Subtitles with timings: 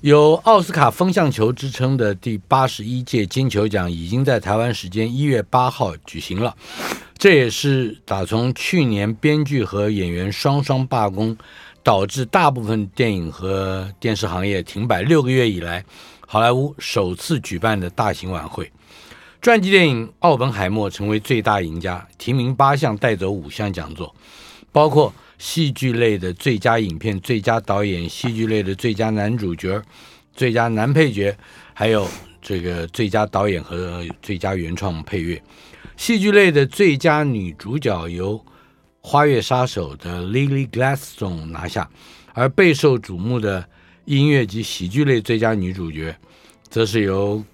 [0.00, 6.54] 有奥斯卡风向球之称的第八十一届金球奖已经在台湾时间一月八号举行了。
[7.16, 11.36] 这也是打从去年编剧和演员双双罢工，
[11.82, 15.84] 导致大部分电影和电视行业停摆六个月以来，
[16.24, 18.70] 好莱坞首次举办的大型晚会。
[19.42, 24.14] 传记电影《奥本海默》成为最大赢家，提名八项，带走五项奖座。
[24.70, 29.80] 包括戏剧类的最佳影片、最佳导演；戏剧类的最佳男主角、
[30.34, 31.34] 最佳男配角，
[31.72, 32.06] 还有
[32.42, 35.40] 这个最佳导演和最佳原创配乐。
[35.96, 38.36] 戏剧类的最佳女主角由
[39.00, 41.88] 《花月杀手》的 Lily Gladstone 拿下，
[42.34, 43.64] 而备受瞩目的
[44.04, 46.16] 音乐及喜剧类最佳女主角，
[46.68, 47.44] 则是由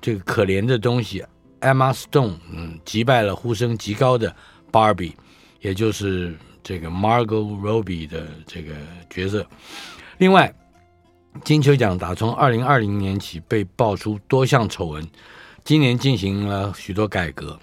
[0.00, 1.22] 这个可怜的东西
[1.60, 4.34] Emma Stone 嗯击败了呼声极高的
[4.72, 5.12] Barbie。
[5.60, 6.34] 也就是
[6.70, 8.76] 这个 Margot Robbie 的这个
[9.10, 9.44] 角色。
[10.18, 10.54] 另外，
[11.42, 15.04] 金球奖打从二零二零年起被爆出多项丑闻，
[15.64, 17.58] 今年进行了许多改革，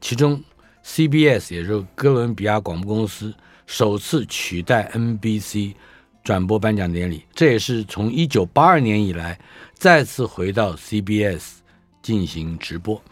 [0.00, 0.40] 其中
[0.84, 3.34] CBS 也就是哥伦比亚广播公司
[3.66, 5.74] 首次取代 NBC
[6.22, 9.36] 转播颁奖典礼，这也是从一九八二年以来
[9.74, 11.54] 再次回到 CBS
[12.00, 13.02] 进行直播。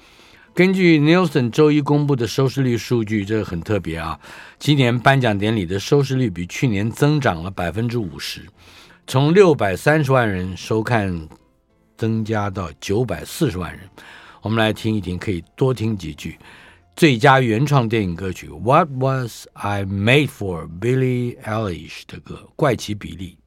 [0.53, 4.19] 根据 Nielsen 周一公布的收视率数据，这个很特别啊！
[4.59, 8.43] 今年颁奖典礼的收视率比去年增长了百分之五十，
[9.07, 11.29] 从六百三十万人收看
[11.97, 13.81] 增加到九百四十万人。
[14.43, 16.37] 我们来听一听，可以多听几句。
[16.97, 23.39] 最佳原创电影歌曲《What Was I Made For》Billie Eilish 的歌《怪奇比利》。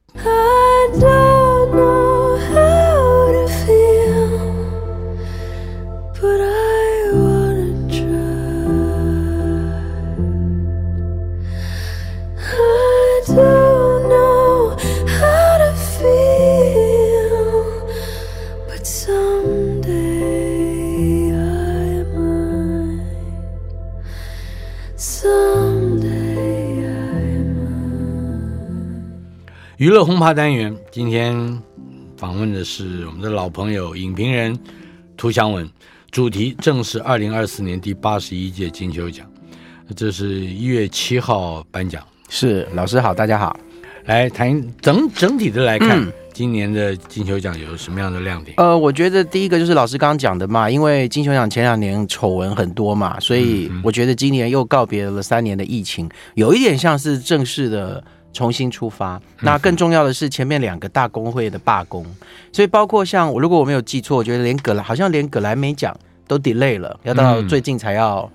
[29.78, 31.34] 娱乐轰趴单元，今天
[32.18, 34.54] 访问的是我们的老朋友影评人
[35.16, 35.66] 涂祥文，
[36.10, 39.26] 主题正是二零二四年第八十一届金球奖，
[39.96, 42.06] 这是一月七号颁奖。
[42.28, 43.58] 是老师好，大家好，
[44.04, 48.54] 来谈整整体的来看，嗯，今年的金球奖有什么样的亮点？
[48.58, 58.04] 呃，我觉得第一个就是老师刚刚讲的嘛，因为金球奖前两年丑闻很多嘛，所以我觉得今年又告别了三年的疫情，有一点像是正式的。
[58.34, 62.04] 重新出发，那更重要的是前面两个大工会的罢工，
[62.52, 65.96] 所以包括像我，如果我没有记错，我觉得连葛莱好像连葛莱美奖
[66.26, 68.28] 都 delay 了，要到最近才要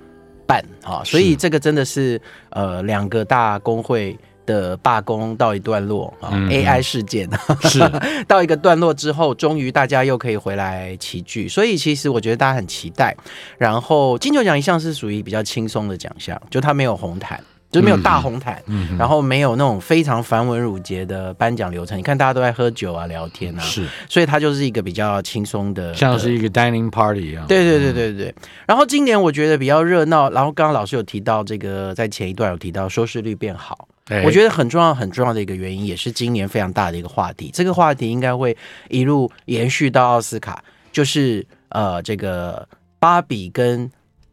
[0.48, 2.18] 办啊，所以这个真的是
[2.52, 4.18] 呃两个大工会
[4.50, 7.30] 的罢工到一段落啊，AI 事件
[7.62, 7.80] 是
[8.28, 13.16] 到一个段落之后，终于大家又可以回来齐聚，所以其实我觉得大家很期待。
[13.60, 17.40] 然后金球奖一向是属于比较轻松的奖项，就它没有红毯。
[17.72, 18.60] 就没有大红毯，
[18.98, 21.96] 然后没有那种非常繁文缛节的颁奖流程。
[21.96, 27.46] 你看大家都在喝酒啊、聊天啊，是，所以它就是一个比较轻松的，像是一个 dining party 一样。
[27.46, 28.34] 对对对对对。
[28.66, 30.32] 然后今年我觉得比较热闹。
[30.32, 33.88] 然后刚刚老师有提到这个，在前一段有提到收视率变好，
[34.26, 37.50] 我觉得很重要很重要的一个原因，也是今年非常大的一个话题。
[37.54, 38.56] 这个话题应该会
[38.90, 42.68] 一路延续到奥斯卡，就是呃这个
[43.00, 43.92] 芭比跟。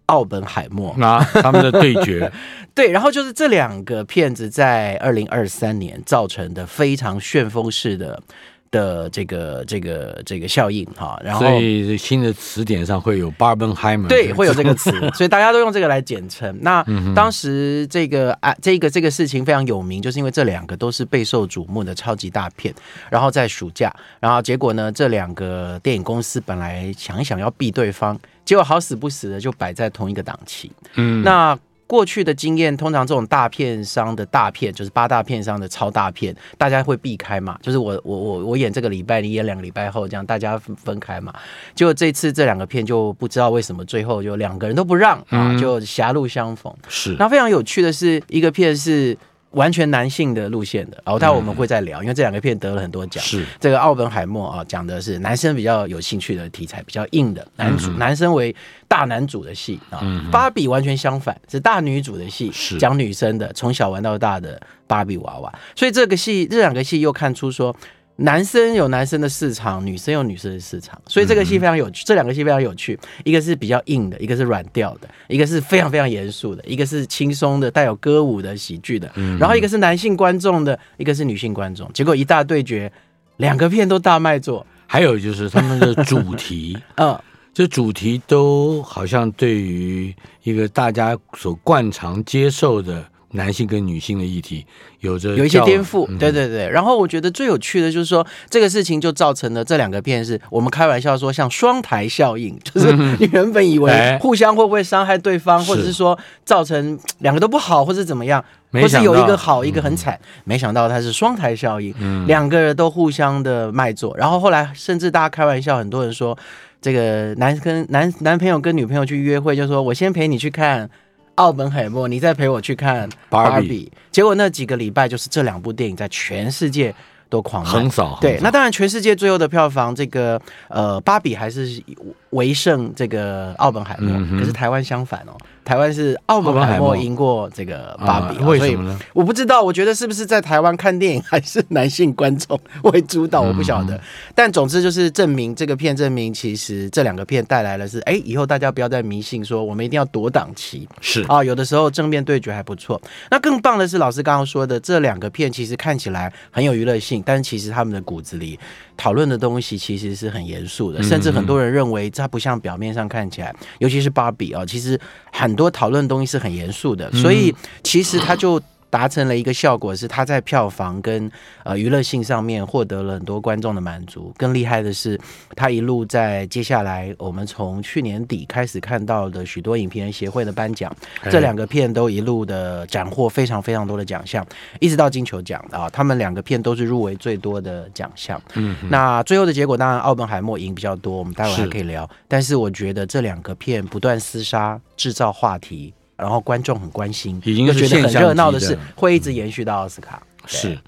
[0.08, 2.30] 奥本海默，那他们的对决，
[2.76, 8.22] 对，然后就是这两个片子在二零二三年造成的非常旋风式的
[8.70, 16.56] 的这个这个这个效应哈，然后所以新的词典上会有 Barbenheimer，对，会有这个词， 所以大家都用这个来简称。
[16.60, 16.84] 那
[17.14, 22.74] 当时这个啊，这个这个事情非常有名，就是因为这两个都是备受瞩目的超级大片，
[23.10, 31.58] 然后在暑假，然后结果呢，这两个电影公司本来想一想要避对方，结果好死不死的就摆在同一个档期，嗯，那。
[31.86, 37.58] 过去的经验，通常这种大片商的大片，就是八大片商的超大片，大家会避开嘛？
[37.62, 41.32] 就是我我我我演这个礼拜，你演两个礼拜后，这样大家分开嘛？
[41.74, 46.74] 结果这次这两个片就不知道为什么最后就两个人都不让啊，就狭路相逢。
[46.88, 49.16] 是，那非常有趣的是，一个片是。
[49.56, 53.24] 完全男性的路线的，然后待会我们会再聊，因为这两个片得了很多奖。
[53.24, 58.54] 是这个奥本海默啊，讲的是男生比较有兴趣的题材，比较硬的男主，男生为
[58.86, 60.00] 大男主的戏啊。
[60.30, 65.52] 芭比完全相反，是大女主的戏，讲女生的，从小玩到大的芭比娃娃。
[65.74, 67.74] 所以这个戏，这两个戏又看出说。
[68.16, 72.02] 男生有男生的市场，女生有女生的市场，所以这个戏非常有趣。
[72.06, 81.90] 这两个戏非常有趣，一个是比较硬的，一个是软调的，一个是非常非常严肃的，一个是轻松的带有歌舞的喜剧的，然后一个是男性观众的，一个是女性观众。
[81.92, 82.90] 结果一大对决，
[83.36, 84.66] 两个片都大卖座。
[84.86, 87.20] 还有就是他们的主题， 嗯，
[87.52, 93.04] 这主题都好像对于一个大家所惯常接受的。
[93.36, 94.66] 男性跟女性的议题
[95.00, 96.68] 有着有一些颠覆，对对对。
[96.68, 111.94] 然后我觉得最有趣的就是说，这个事情就造成了这两个片是我们开玩笑说像双台效应，就是你原本以为互相会不会伤害对方，或者是说造成两个都不好，或者怎么样，或是有一个好一个很惨，没想到它是双台效应，
[112.26, 114.16] 两个人都互相的卖座。
[114.16, 116.36] 然后后来甚至大家开玩笑，很多人说
[116.80, 120.88] 这个男跟男男朋友跟女朋友去约会，就说我先陪你去看。
[121.36, 126.94] 奥本海默，你再陪我去看芭比，结果那几个礼拜就是这两部电影在全世界
[127.28, 128.18] 都狂卖，横扫。
[128.20, 131.82] 对，那当然全世界最后的票房，这个呃，芭比还是
[132.30, 135.36] 为胜这个奥本海默，可是台湾相反哦。
[135.64, 138.96] 台湾是奥本海默赢过这个芭比，为什么呢？
[139.12, 144.00] 我不知道，我觉得是不是在台湾看电影还是男性观众为主导，我不晓得。
[144.32, 153.02] 但总之就是证明这个片，证明其实这两个片带来的是，哎，以后大家不要再迷信说我们一定要夺档期，是啊，有的时候正面对决还不错。
[153.28, 158.56] 那更棒的是老师刚刚说的，这两个片其实看起来很有娱乐性，但是其实他们的骨子里
[158.98, 165.00] 讨论的东西其实是很严肃的，甚至很多人认为它不像表面上看起来，尤其是芭比啊，其实
[165.32, 165.46] 很。
[165.46, 167.54] 很多讨论东西是很严肃的，所以
[167.84, 168.60] 其实他就
[168.96, 171.30] 达成了一个效果，是他在票房跟
[171.64, 174.32] 呃娱乐性上面获得了很多观众的满足。
[174.38, 175.20] 更厉害的是，
[175.54, 180.90] 他一路在接下来，我们从去年底开始看到的许多影评人协会的颁奖，
[181.30, 184.42] 这两个片都一路的斩获非常非常多的奖项，
[184.80, 188.40] 一直到金球奖啊，他们两个片都是入围最多的奖项。
[188.54, 192.04] 嗯，那最后的结果当然奥本海默赢比较多，我们待会还可以聊。
[192.04, 195.92] 是但是我觉得这两个片不断厮杀，制造话题。
[196.16, 200.22] 然后观众很关心，已经是觉得很热闹的事，会一直延续到奥斯卡。
[200.46, 200.78] 是，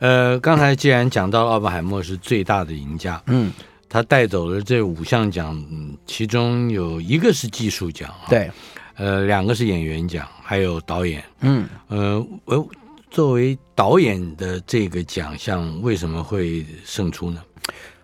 [0.00, 3.52] 呃，刚才既然讲到奥本海默是最大的赢家，嗯，
[3.88, 8.50] 他带走了这五项奖，嗯，其中有一个是技术奖，对，
[8.96, 12.66] 呃，两个是演员奖，还有导演，嗯，呃，我
[13.10, 17.40] 作为导演的这个奖项，为什么会胜出呢？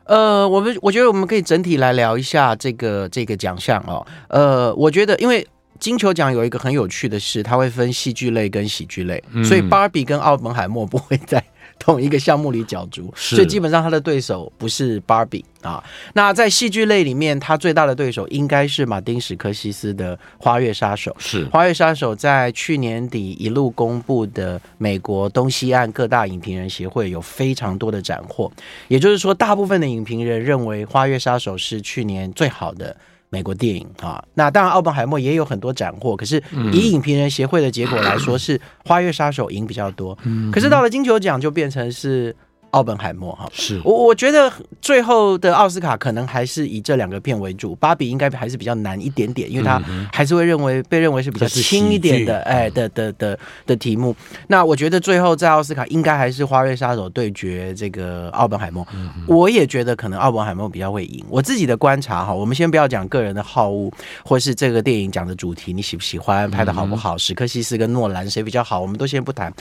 [0.05, 4.07] 呃，我们我觉得我们可以整体来聊一下这个这个奖项哦。
[4.29, 5.45] 呃，我觉得因为。
[5.85, 11.45] 金球奖有一个很有趣的事，它会分戏剧类跟喜剧类，嗯、所以芭比跟奥本海默不会在
[11.79, 15.85] 同一个项目里角逐， 所以基本上他的对手不是芭比啊。
[16.15, 21.11] 那在戏剧类里面，他最大的对手应该是马丁史科西斯的《花月杀手》。
[21.19, 28.51] 是《花月杀手》在去年底一路公布的美国东西岸各大影评人协会有非常多的斩获，
[28.89, 32.97] 也就是说，大部分的影评人认为《花月杀手》是去年最好的。
[33.35, 36.41] 美国电影啊，那当然，奥本海默也有很多斩获，可是
[36.73, 40.17] 以影评人协会的结果来说， 是《花月杀手》赢比较多。
[40.53, 42.35] 可是到了金球奖，就变成是。
[42.75, 43.81] 奥本海默哈，是。
[43.85, 44.53] 我我觉得
[44.83, 49.81] 最后的奥斯卡可能还是以这两个片为主，芭比应该还是比较难一点点，因为他
[50.13, 54.15] 还是会认为被认为是比较轻一点的，哎的的的的题目。
[54.49, 58.85] 那我觉得最后在奥斯卡应该还是花月杀手对决这个奥本海默，
[59.29, 61.25] 我也觉得可能奥本海默比较会赢。
[61.29, 63.89] 我自己的观察哈，我们先不要讲个人的好恶，
[64.25, 69.53] 或是这个电影讲的主题你喜不喜欢，拍的好不好，史克西斯跟诺兰谁比较好，我们都先不谈。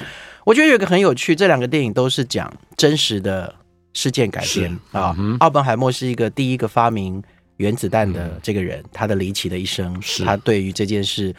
[0.45, 3.53] 我觉得有一个很有趣，这两个电影都是讲真实的
[3.93, 5.15] 事件改编啊。
[5.39, 7.21] 奥本海默是一个第一个发明
[7.57, 10.23] 原子弹的这个人，他的离奇的一生，是。
[10.23, 11.33] 他对于这件事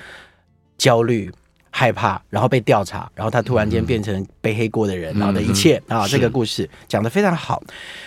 [0.79, 1.31] 焦虑、
[1.71, 7.63] 害怕，然后被调查，然后他突然间变成背黑锅的人，然后的一切啊，这个故事讲得非常好。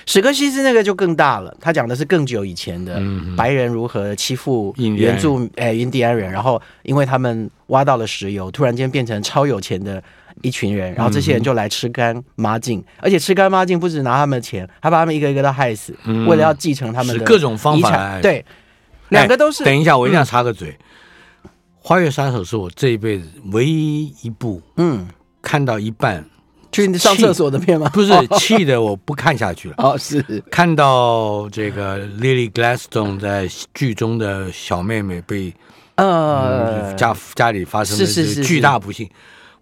[0.06, 3.02] 史克西斯那个就更大了，他讲的是更久以前的
[3.36, 10.02] 白人如何欺负原住诶印第安人，然后因为他们挖到了石油，突然间变成超有钱的
[10.42, 15.96] 一群人，然后这些人就来吃干抹净，而且吃干抹净不止拿他们的钱，还把他们一个一个都害死，
[16.28, 18.20] 为了要继承他们的各种方法。
[18.22, 18.44] 对，
[19.10, 19.64] 两个都是。
[19.64, 20.72] 等一下，我一定要插个嘴。
[21.80, 25.08] 《花月杀手》是我这一辈子唯一一部，嗯，
[25.42, 26.26] 看到一半
[26.72, 27.90] 去上厕所的片吗？
[27.94, 29.76] 不是，气的我不看下去了。
[29.80, 30.22] 哦，是。
[30.52, 35.54] 看到这个 Lily Gladstone 在剧中的小妹妹被
[35.96, 36.94] 呃。
[36.96, 39.08] 家家里发生的巨大不幸，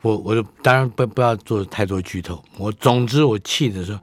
[0.05, 2.39] 我我就当然不不要做太多剧透。
[2.59, 3.99] 我总之我气的是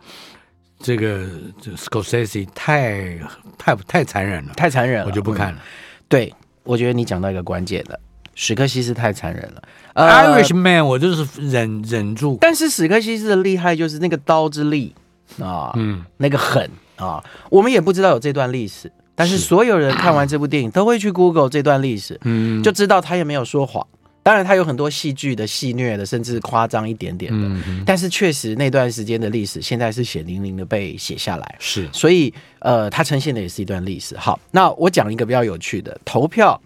[0.80, 1.28] 这个
[1.61, 3.16] 这 Scorsese 太
[3.56, 5.61] 太太残忍了，太残忍了，我就不看了。
[6.09, 7.99] 对，我觉得你讲到一个关键的。
[8.35, 12.38] 史克西斯太残忍了，呃，Irishman 我就是忍忍住。
[12.40, 14.94] 但是史克西斯的厉害就是那个刀之力
[15.38, 23.87] 啊，嗯，那个狠啊，我们也不知道有这段历史，但是所有人看完这部电影都会去 Google 这段历史，嗯，就知道他也没有说谎。
[24.23, 34.17] 当然，它有很多戏剧的戏虐的，甚至夸张一点点的，嗯嗯，但是确实那段时间的历史现在是血淋淋的被写下来，是，所以呃，它呈现的也是一段历史。
[34.17, 36.61] 好，那我讲一个比较有趣的投票。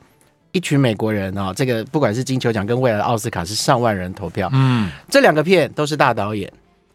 [0.53, 4.49] 一群美国人啊、哦，这个不管是金球奖跟未来的奥斯卡，是上万人投票。
[4.55, 6.51] 嗯，这两个片都是大导演，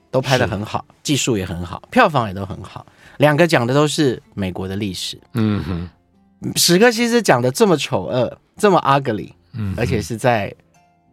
[0.10, 2.84] 都拍得很好，技术也很好，票房也都很好。
[3.18, 5.16] 两个讲的都是美国的历史。
[5.34, 10.54] 嗯哼，史克西斯讲的这么丑恶，这么 ugly，嗯，而且是在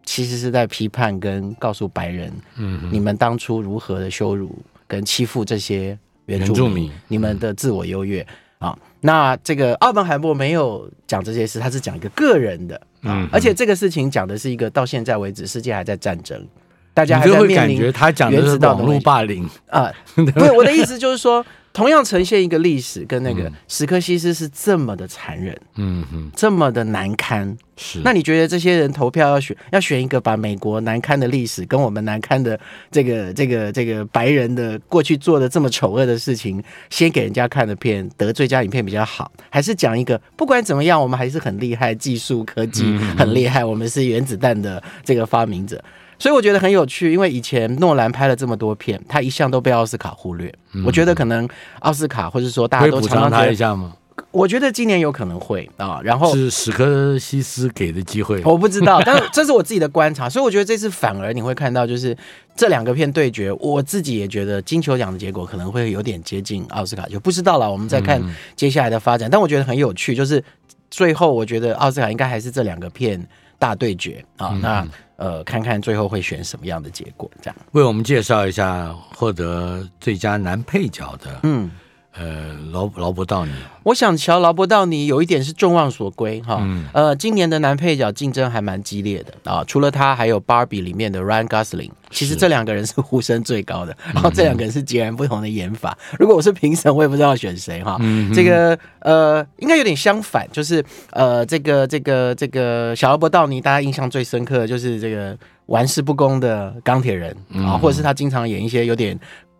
[0.05, 8.25] 其实是在批判跟告诉白人，嗯，你们当初如何的羞辱跟欺负这些原住民，你们的自我优越。
[8.59, 16.45] 啊，那这个奥本海默没有讲这些事，他是讲一个个人的嗯，而且这个事情讲的是一个到现在为止，世界还在战争，
[16.93, 19.89] 大家还在面临他讲的是网络霸凌啊，
[20.35, 21.45] 对我的意思就是说。
[21.79, 27.57] 同样呈现一个历史，跟那个史柯西斯是这么的残忍，嗯哼，这么的难堪。
[27.77, 32.59] 是，那你觉得这些人投票要选，要选一个把美国难堪的历史跟我们难堪的
[32.91, 42.83] 这个这个这个白人的过去做的这么丑恶的事情，先给人家看的片得最佳影片比较好，还是讲一个不管怎么样，我们还是很厉害，技术科技
[43.17, 45.81] 很厉害，我们是原子弹的这个发明者。
[46.19, 50.53] 所以我觉得很有趣，因为以前诺兰拍了这么多片，他一向都被奥斯卡忽略。
[50.73, 51.47] 嗯、我觉得可能
[51.79, 53.93] 奥斯卡或者说大家都常常他一下吗？
[54.31, 56.01] 我觉得今年有可能会啊。
[56.03, 60.29] 然后是史科西斯给的机会，我不知道， 但是这是我自己的观察。
[60.29, 62.15] 所以我觉得这次反而你会看到，就是
[62.53, 67.71] 这两个片对决，我自己也觉得金球奖的结果可能会有点接近奥斯卡，就不知道了。
[67.71, 68.21] 我们再看
[68.57, 69.29] 接下来的发展。
[69.29, 70.43] 嗯、但我觉得很有趣，就是
[70.91, 73.25] 最后我觉得奥斯卡应该还是这两个片
[73.57, 74.49] 大对决啊。
[74.51, 74.87] 嗯、那。
[75.19, 77.55] 呃，看看最后会选什么样的结果，这样。
[77.73, 81.69] 为我们介绍一下获得最佳男配角的，嗯。
[82.11, 83.51] 呃，劳劳勃道尼，
[83.83, 86.57] 我想乔劳勃道尼有一点是众望所归哈。
[86.61, 89.63] 嗯、呃，今年的男配角竞争还蛮激烈的啊。
[89.65, 93.95] 除了他，还有《Barbie》里面的 Ryan Gosling，其实这两个人是呼声最高的。
[94.11, 95.95] 然 后这两个人是截然不同的演法。
[96.11, 97.95] 嗯、如果我是评审，我也不知道要选谁哈。
[97.99, 105.37] 嗯、这个呃，应该有点相反，就是呃，这个这个这个小劳勃道尼，大家印象最深刻的就是这个
[105.67, 109.17] 玩世不恭的钢铁人啊，嗯、或者是他经常演一些有点。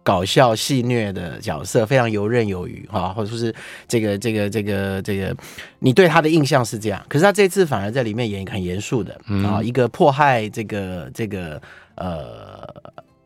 [0.10, 3.54] 搞笑戏谑的角色，非常游刃有余哈，或者说是
[3.88, 5.36] 这个这个这个这个，
[5.78, 9.14] 你对他的印象是这样，可是他这次反而在里面演一个很严肃的
[9.46, 11.62] 啊，一个迫害这个这个
[11.94, 12.68] 呃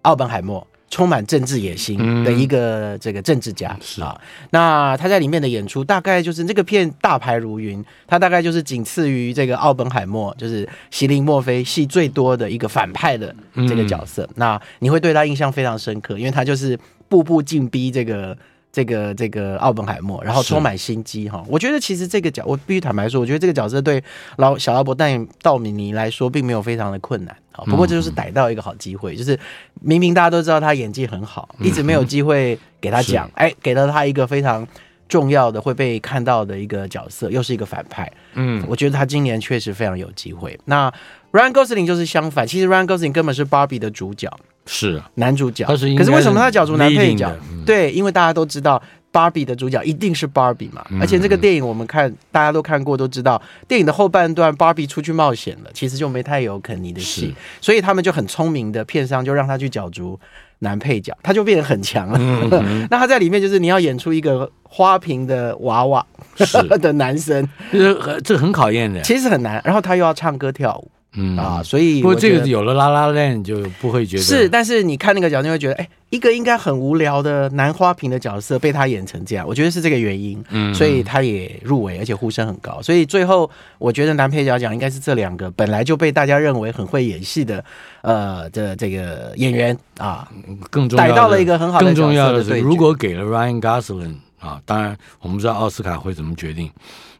[0.02, 0.68] 奥本海默。
[0.94, 4.22] 充满政治野心的一个这个政治家、啊，
[4.52, 13.36] 那他在里面的演出大概就是这个片大牌如云，他大概就是仅次于这个奥本海默，就是席琳墨菲戏最多的一个反派的
[13.68, 14.24] 这个角色。
[14.24, 16.78] 嗯、那你会对他印象非常深刻，因为他就是
[17.10, 18.38] 步步进逼这个。
[18.74, 21.46] 这个这个奥本海默，然后充满心机哈。
[21.48, 24.04] 我觉得其实这个角，我必须坦白说，我觉得这个角色对
[24.38, 27.64] 老小阿伯但道米尼来说并没有非常的困难啊。
[27.66, 29.40] 不过这就是逮到一个好机会，嗯、就是
[29.80, 34.68] 明明大家都知道他演技很好，一直没有机会给他讲，哎 是，给了他一个非常
[35.08, 38.12] 重要的会被看到的一个角色，又是一个反派。
[38.34, 40.60] 嗯，我觉得他今年确实非常有机会。
[40.66, 40.92] 那
[41.32, 44.28] Ryan Gosling 就是相反，其实 Ryan Gosling 根本是 Barbie 的主角。
[44.66, 47.30] 是男主角，可是为什么他角逐男配角？
[47.52, 50.86] 嗯、对，因为大家都知道芭比的主角一定是芭比嘛。
[50.90, 60.18] 嗯、而且这个电影我们看，大家都看过，都知道电影的后半段，芭比出去冒险了，其实就没太有肯尼的戏，所以他们就很聪明的片商就让他去角逐
[60.60, 62.18] 男配角，他就变得很强了。
[62.22, 66.06] 嗯嗯 那他在里面就是你要演出一个花瓶的娃娃
[66.82, 69.62] 的男生，这这很考验的，其实很难。
[69.66, 70.90] 然后他又要唱歌跳舞。
[71.14, 71.38] 嗯。
[71.38, 87.64] 啊，所以不过这个有有了拉拉链就不会觉得是，但是你看那个角色会觉得，哎，一个应该很无聊的男花瓶的角色被他演成这样，我觉得是这个原因，嗯，所以他也入围，而且呼声很高，所以最后我觉得男配角奖应该是这两个本来就被大家认为很会演戏的，
[88.02, 90.28] 呃的这个演员啊，
[90.70, 96.70] 更重要逮到了一个很好的更重要的是，如果给了 Ryan Gosling 啊，当然我们不知道奥斯卡会怎么决定，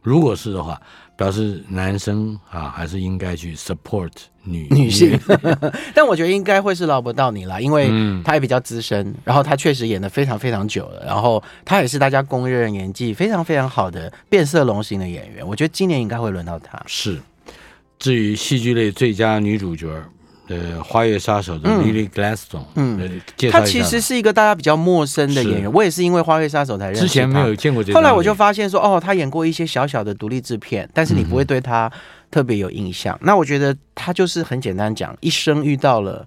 [0.02, 0.80] 如果是的话。
[1.16, 4.10] 表示男生啊，还是应该去 support
[4.42, 5.16] 女女性，
[5.94, 7.88] 但我觉得应该会是劳勃道尼啦，因为
[8.24, 16.82] 他也比较资深，嗯、然后他确实演的非常非常久了，然后他也是大家公认演技非常非常好的变色龙型的演员，我觉得今年应该会轮到他。
[16.88, 17.22] 是，
[18.00, 19.88] 至于戏剧类最佳女主角。
[20.48, 27.00] 呃，花月杀手的 Lily Gladstone，嗯，嗯介绍她其实是一个大家比较陌生的演员，我也是因为花月杀手才认识。
[27.00, 27.98] 之前没有见过这个。
[27.98, 31.90] 后来我就发现说，哦，他演过一些小小的独立制片，但是你不会对他
[32.30, 33.14] 特别有印象。
[33.16, 36.26] 嗯、那我觉得他就是很简单讲，一生遇到了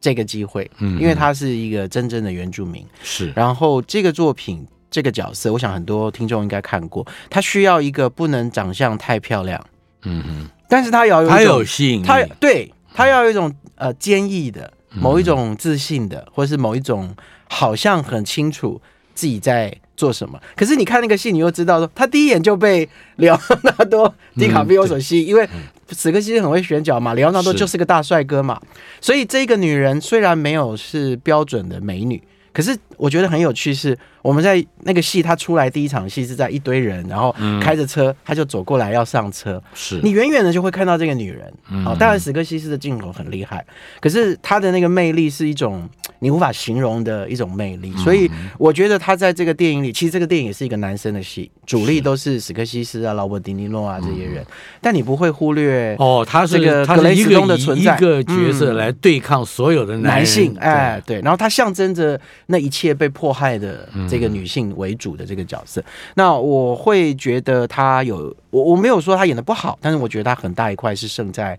[0.00, 3.32] 这个机会，嗯，因为他是一个真正的原住民，是。
[3.34, 9.60] 然后这个作品这个角色，我想很多听众应该看过，他需要一个不能长相太漂亮，
[10.04, 12.72] 嗯哼，但是他要有，他有吸引力，他对。
[12.98, 17.14] 他要有一种呃坚毅的某一种自信的，或者是某一种
[17.48, 18.82] 好像很清楚
[19.14, 20.36] 自己在做什么。
[20.56, 25.48] 可是你看那个戏，你又知道说他第一眼就被 里奥纳多·迪卡比欧所吸引，因为
[25.92, 28.60] 史克西很会选角嘛，里奥纳多就是个大帅哥嘛，
[29.00, 32.20] 所以这个女人虽然没有是标准的美女，
[32.58, 33.96] 可是我觉得很有趣是。
[34.20, 39.62] 我们在那个戏，他出来第一场戏是在一堆人，然后开着车，他就走过来要上车。
[39.74, 41.50] 是你远远的就会看到这个女人。
[41.84, 43.64] 好，当然史克西斯的镜头很厉害，
[44.00, 45.88] 可是他的那个魅力是一种
[46.20, 47.92] 你无法形容的一种魅力。
[47.96, 54.44] 所以我觉得他在这个电影里，其实这个电影也是一个男生的戏，主力都是史克西斯啊、劳勃迪尼诺啊这些人，
[54.80, 60.56] 但你不会忽略哦，他是这个格雷斯东的存在，一个角色来对抗所有的男性。
[60.58, 65.82] 哎，对，然后他象征着那一切被迫害的这个女性为主的这个角色，
[66.14, 71.58] 那我会觉得他有我我没有说他演的不好，但是我觉得他很大一块是胜在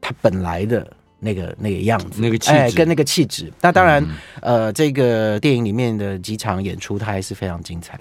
[0.00, 0.86] 他本来的
[1.22, 3.50] 那个那个样子，那个气质、哎、跟那个气质。
[3.60, 4.02] 那当然，
[4.40, 7.98] 嗯、呃，这个电影里面的几场演出，它还是非常精彩。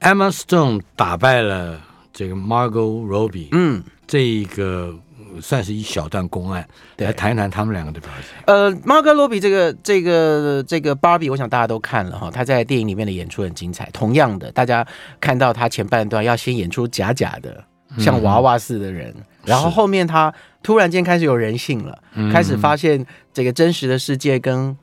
[0.00, 1.80] Emma Stone 打败了
[2.12, 4.94] 这个 Margot Robbie，嗯，这一个。
[5.40, 8.42] 算是一小段公案，来谈一谈他们两个的表现。
[8.46, 13.88] 呃，margo robbie 这个这个这个芭比，我想大家都看了哈，他在电影里面的演出很精彩。
[13.92, 14.84] 同样的，大家
[15.20, 17.62] 看到他前半段要先演出假假的，
[17.96, 24.76] 像娃娃似的人，嗯、然后后面他突然间开始有人性了，是开始发现这个真实的世界跟。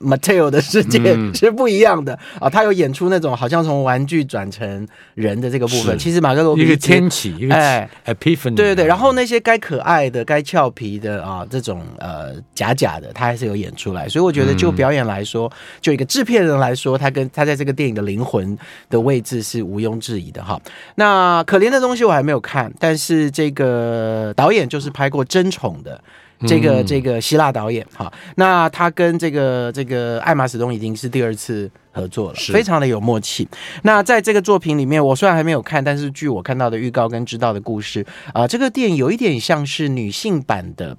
[0.00, 5.98] Mateo 的世界是不一样的啊、他有演出那种好像从玩具转成人的这个部分。
[5.98, 8.86] 其实马格罗比一个天启，一个哎，Epiphany，对对对。
[8.86, 14.08] 然后那些该可爱的、该俏皮的啊，这种呃假假的，他还是有演出来。
[14.08, 18.56] 所以我觉得，就表演来说，嗯、就一个制片人来说，他跟他在这个电影的灵魂
[18.88, 20.60] 的位置是毋庸置疑的哈。
[20.96, 26.00] 那可怜的东西我还没有看，但是这个导演就是拍过《争宠》的。
[26.40, 33.48] 这个这个希腊导演哈，那他跟这个这个艾玛史东已经是第二次合作了，非常的有默契。
[33.82, 40.96] 那在这个作品里面，我虽然还没有看，但是据我看到的预告跟知道的故事啊、呃，这个电影有一点像是女性版的、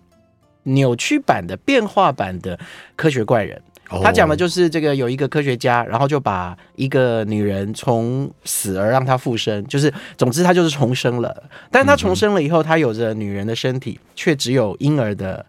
[0.63, 2.57] 扭曲版的、变化版的
[2.95, 3.61] 科学怪人。
[3.89, 11.43] 他讲的就是这个，有一个科学家，然后就把一个女人从死而让她复生，就是总之她就是重生了。
[11.71, 15.45] 但是她重生了以后，她有着女人的身体，却只有婴儿的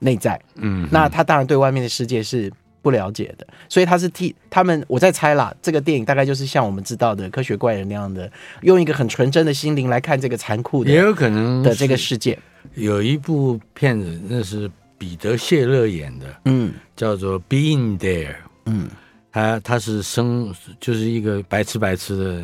[0.00, 0.40] 内在。
[0.56, 4.84] 嗯，那她当然对外面的世界是不了解的，所以她是替他们。
[4.88, 8.28] 我在猜啦，这个电影大概就是像我们知道的科学怪人那样的，
[8.62, 12.36] 用一个很纯真的心灵来看这个残酷的，也有可能的这个世界。
[12.74, 14.68] 有一部片子，那是。
[14.98, 18.32] 彼得·谢勒演的，嗯，叫做《Being There》，
[18.66, 18.88] 嗯，
[19.30, 22.42] 他他是生就是一个白痴白痴的，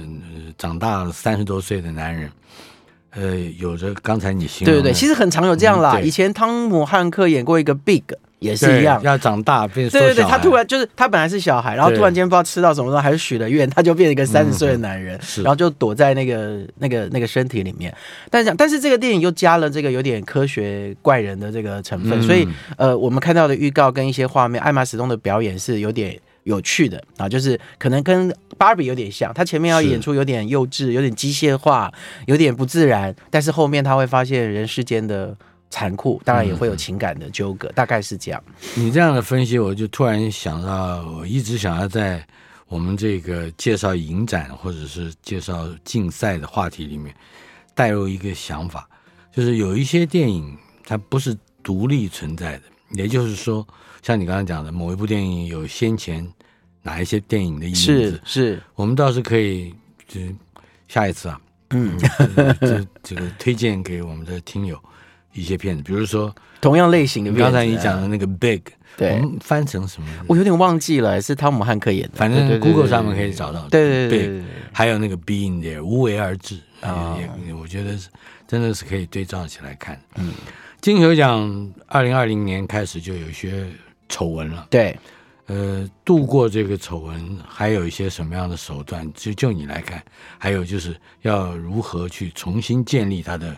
[0.58, 2.30] 长大了三十多岁的男人，
[3.10, 5.98] 呃，有着刚才你形容的，对对对，其实很常有这样啦。
[5.98, 8.02] 嗯、以前汤姆·汉克演过一个《Big》。
[8.42, 9.88] 也是一样，要长大变。
[9.88, 17.94] 对对对，他突然就是他本来是小孩，然后突然间不知道吃到什么东西，还是许了愿，他就变成一个三十岁的男人，然后就躲在那个那个那个身体里面。
[18.28, 31.92] 但是但是这个电影又加了这个有点科学怪人的这个成分，所以呃，我们看到的预告跟一些画面，艾玛史东的表演是有点有趣的啊，就是可能跟芭比有点像，他前面要演出有点幼稚，有点机械化，
[32.26, 35.36] 有点不自然，但是后面他会发现人世间的。
[35.72, 38.44] 残酷，当然也会有情感的纠葛，嗯、大概是这样。
[38.74, 42.22] 你这样的分析，我就突然想到，我一直想要在
[42.68, 47.14] 我们这个介绍影展或者是介绍竞赛的话题里面
[47.74, 48.86] 带入一个想法，
[49.34, 50.54] 就是有一些电影
[50.84, 52.64] 它不是独立存在的。
[52.90, 53.66] 也就是说，
[54.02, 56.30] 像你刚才讲的，某一部电影有先前
[56.82, 59.74] 哪一些电影的影子，是是，我们倒是可以，
[60.06, 60.20] 就
[60.88, 61.98] 下一次啊，嗯，
[62.60, 64.78] 这这个推荐给我们的听友
[65.32, 68.58] 一些片子，比如说同样类型的片子，刚才你讲的那个《Big》，
[68.96, 70.08] 对，我们翻成什么？
[70.28, 73.66] 我有点忘记了，是汤姆汉克演的，反正 Google 上面可以找到。
[73.68, 74.42] 对对对对，
[74.72, 78.08] 还有那个《Being There》，无为而治啊，也我觉得是
[78.46, 80.00] 真的是可以对照起来看。
[80.16, 80.32] 嗯。
[80.80, 83.68] 金球奖二零二零年开始就有一些
[84.08, 84.98] 丑闻了，对，
[85.46, 89.08] 呃，度过这个丑闻还有一些什么样的手段？
[89.14, 90.02] 就就你来看，
[90.38, 93.56] 还有就是要如何去重新建立他的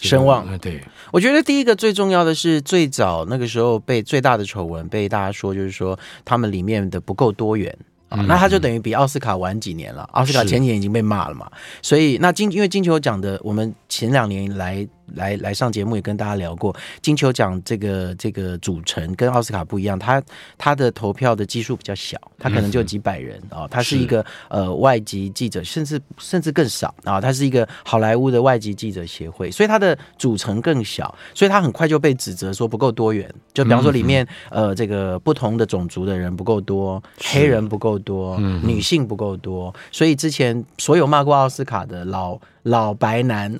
[0.00, 0.46] 声望？
[0.48, 0.82] 呃，对，
[1.12, 7.76] 我觉得第一个最重要的是最早那个时候被最大的丑闻被大家说就是说他们里面的不够多元。
[8.08, 10.02] 啊，那他就等于比奥斯卡晚几年了。
[10.10, 11.48] 奥斯卡前几年已经被骂了嘛，
[11.80, 20.20] 所以那金因为金球奖的，我们前两年来来来上节目也跟大家聊过，金球奖这个这个组成跟奥斯卡不一样，他
[20.58, 38.00] 他的投票的基数比较小，他可能就几百人啊，他是一个呃外籍记者，甚至甚至更少啊，他是一个好莱坞的外籍记者协会，所以他的组成更小，所以他很快就被指责说不够多元，就比方说里面呃这个不同的种族的人不够多，黑人不够。
[38.00, 43.54] 多女性不够多，所以之前所有骂过奥斯卡的老老白男，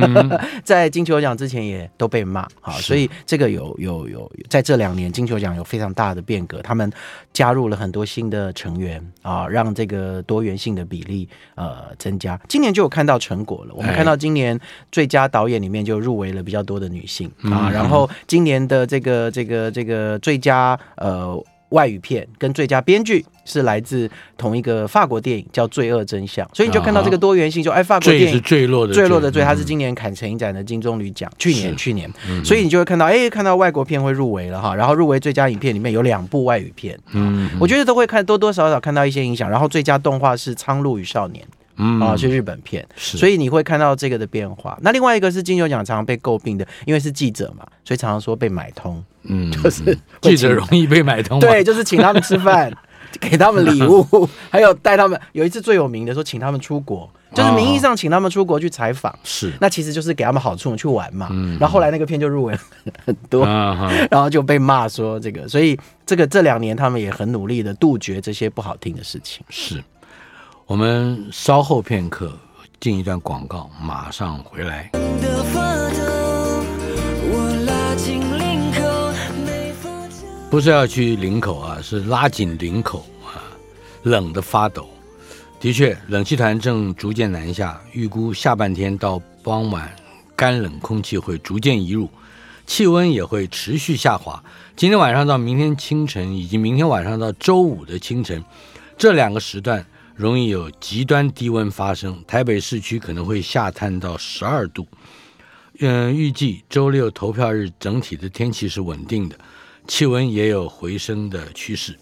[0.64, 2.42] 在金球奖之前也都被骂。
[2.60, 6.90] 啊，所以这个有有有，在这两年金球奖有非常大的变革，他们
[7.32, 12.38] 加入了很多新的成员啊，让这个多元性的比例呃增加。
[12.48, 14.58] 今年就有看到成果了，我们看到今年
[14.90, 21.42] 最佳导演里面就入围了比较多的女性啊，然后今年的这个这个这个最佳呃。
[21.74, 24.08] 外语片跟最佳编剧是来自
[24.38, 32.08] 同一个法国电影，叫《罪恶真相》，所以你就看到这个多元性，就哎，法国电影是《坠落的坠落的罪》，它是今年坎城影展的金棕榈奖，去年去年，
[32.44, 41.44] 所以你就会看到，哎，看到外国片会入围了哈，然后入围最佳影片里面有两部外语片，嗯，我觉得都会看多多少少看到一些影响，然后最佳动画是《苍鹭与少年》。
[41.76, 44.78] 嗯啊，去日本片，是所以你会看到这个的变化。
[44.82, 49.02] 那另外一个是金球奖常常被诟病的，因为是记者嘛，所以常常说被买通。
[49.24, 51.38] 嗯，就是 记者容易被买通。
[51.40, 52.72] 对，就是请他们吃饭，
[53.20, 55.18] 给他们礼物，还有带他们。
[55.32, 59.18] 有一次最有名的说，请他们出国，就是名义上请他们出国去采访。
[59.24, 61.28] 是，那其实就是给他们好处去玩嘛。
[61.30, 62.54] 嗯，然后后来那个片就入围
[63.06, 65.48] 很多，然后就被骂说这个。
[65.48, 69.42] 所以这个这两年他们也很努力的杜绝这些不好听的事情。
[69.48, 69.82] 是。
[70.66, 72.32] 我们稍后片刻
[72.80, 74.90] 进一段广告，马上回来。
[80.50, 83.44] 不是要去领口啊，是拉紧领口啊，
[84.04, 84.88] 冷得发抖。
[85.60, 89.94] 的确，冷气团正逐渐南下，预估下半天到傍晚，
[90.34, 92.08] 干冷空气会逐渐移入，
[92.66, 94.42] 气温也会持续下滑。
[94.74, 98.42] 今天晚上到明天清晨，以及明天晚上到周五的清晨，
[98.96, 99.84] 这两个时段。
[100.14, 104.86] 容易有极端低温发生，台北市区可能会下探到十二度。
[105.80, 109.36] 嗯，预计周六投票日整体的天气是稳定的，
[109.88, 111.96] 气温也有回升的趋势。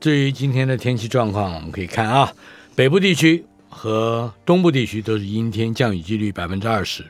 [0.00, 2.32] 至于今天的天气状况，我们可以看啊，
[2.76, 7.04] 北部地区和东部地区都是阴天，降雨几率百分之二十。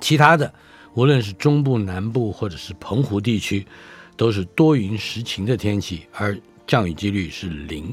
[0.00, 0.54] 其他的，
[0.94, 3.66] 无论是中部、南部或者是澎湖地区，
[4.16, 7.92] 都是多云时晴的天气，而降雨几率是零。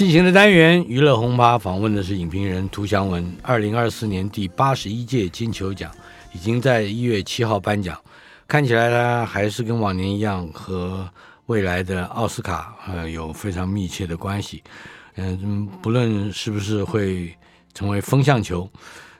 [0.00, 3.36] 进行的单元娱乐轰趴访问的是影评人涂祥文。
[3.42, 5.92] 二零二四年第八十一届金球奖
[6.32, 8.00] 已经在一月七号颁奖，
[8.48, 11.06] 看起来呢还是跟往年一样，和
[11.48, 14.62] 未来的奥斯卡呃有非常密切的关系。
[15.16, 17.36] 嗯，不论是不是会
[17.74, 18.66] 成为风向球，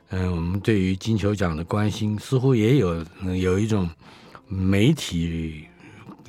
[0.09, 3.05] 嗯，我们对于金球奖的关心似乎也有
[3.39, 3.87] 有一种
[4.49, 5.67] 媒体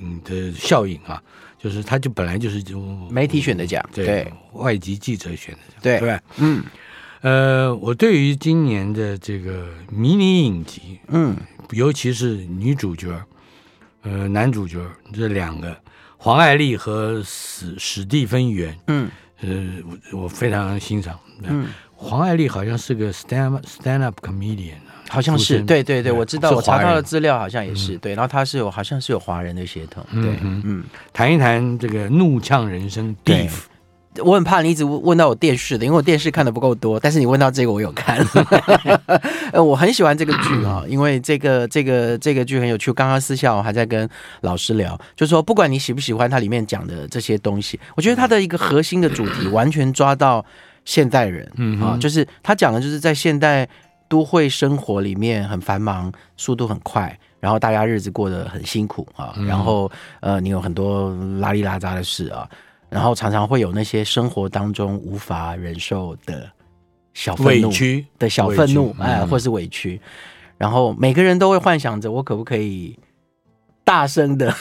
[0.01, 1.23] 嗯的效应啊。
[1.63, 4.33] 就是，他就本来就是就媒体选的奖，对，对。
[4.53, 6.63] 外籍记者选的奖，对，对，嗯，
[7.21, 11.37] 呃，我对于今年的这个迷你影集，嗯，
[11.69, 13.09] 尤其是女主角，
[14.01, 14.79] 呃，男主角
[15.13, 15.77] 这两个，
[16.17, 19.09] 黄爱丽和史史蒂芬元，嗯，
[19.41, 19.49] 呃，
[20.11, 21.67] 我我非常欣赏，嗯，
[22.01, 24.73] 黄爱丽好像是个 stand stand up comedian。
[25.09, 33.51] 好像是，对对对，我知道，我查到的资料好像也是对，然后他是有，好像是有华人的血统，对，嗯，谈一谈这个怒呛人生，Beef，
[34.23, 36.97] 我很怕你一直问到我电视的，因为我电视看的不够多。
[36.97, 38.25] 但是你问到这个，我有看。
[39.51, 42.93] 呃，我很喜欢这个剧啊， 因为这个这个这个剧很有趣。
[42.93, 44.09] 刚刚私下我还在跟
[44.39, 50.45] 老师聊，就是说不管你喜不喜欢它里面讲的这些东西，我觉得它的一个核心的主题 完全抓到
[50.85, 53.67] 现代人嗯啊，就是他讲的就是在现代
[54.07, 59.89] 都会生活里面很繁忙，速度很快，然后大家日子过得很辛苦啊，然后
[60.19, 62.49] 呃，你有很多拉里拉杂的事啊。
[62.89, 66.51] 然后常常会有那些生活当中无法忍受的
[67.13, 70.01] 小愤怒委屈的小愤怒，哎，或是委屈。
[70.57, 72.99] 然后每个人都会幻想着，我可不可以
[73.85, 74.53] 大声的、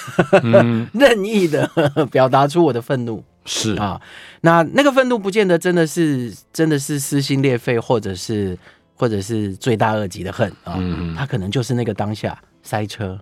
[0.44, 1.68] 嗯、 任意的
[2.12, 3.20] 表达出我的愤怒？
[3.50, 4.00] 是啊，
[4.42, 8.56] 那那个愤怒不见得真的是真的是撕心裂肺，或者是
[8.94, 13.18] 或者是罪大恶极的恨啊，嗯、他可能就是那个当下塞车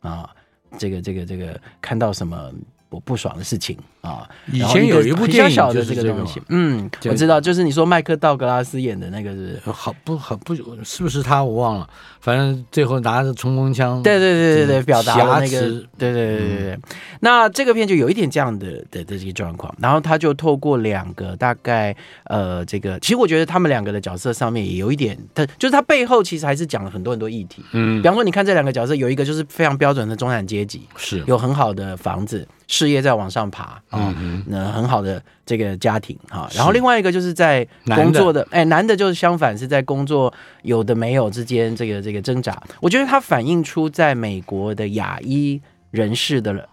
[0.00, 0.30] 啊，
[0.78, 2.50] 这个这个这个看到什么。
[2.88, 4.28] 我不爽的事情啊！
[4.52, 10.62] 以前有一部电影就是这个东西，嗯，我知道，就是你说麦克道格拉斯演的那个是好不好不是
[11.02, 11.88] 不是他我忘了，
[12.20, 15.60] 反正最后拿着冲锋枪，对对对对对，表达了那个，
[15.98, 16.78] 对对对对对。
[17.20, 32.46] 那这个片就有一点这样的的的这个状况，然后他就透过两个大概呃这个，其实我觉得他们两个的角色上面也有一点，他就是他背后其实还是讲了很多很多议题，嗯，比方说你看这两个角色，有一个就是非常标准的中产阶级，是有很好的房子。
[32.68, 34.14] 事业在往上爬啊，
[34.46, 36.48] 那、嗯、很好的这个家庭哈。
[36.54, 40.32] 然后另外一个就是在工作的，哎，男的就是相反是在工作
[40.62, 42.56] 有的没有之间这个这个挣扎。
[42.80, 46.68] 我觉得它反映出在美国的亚裔人士的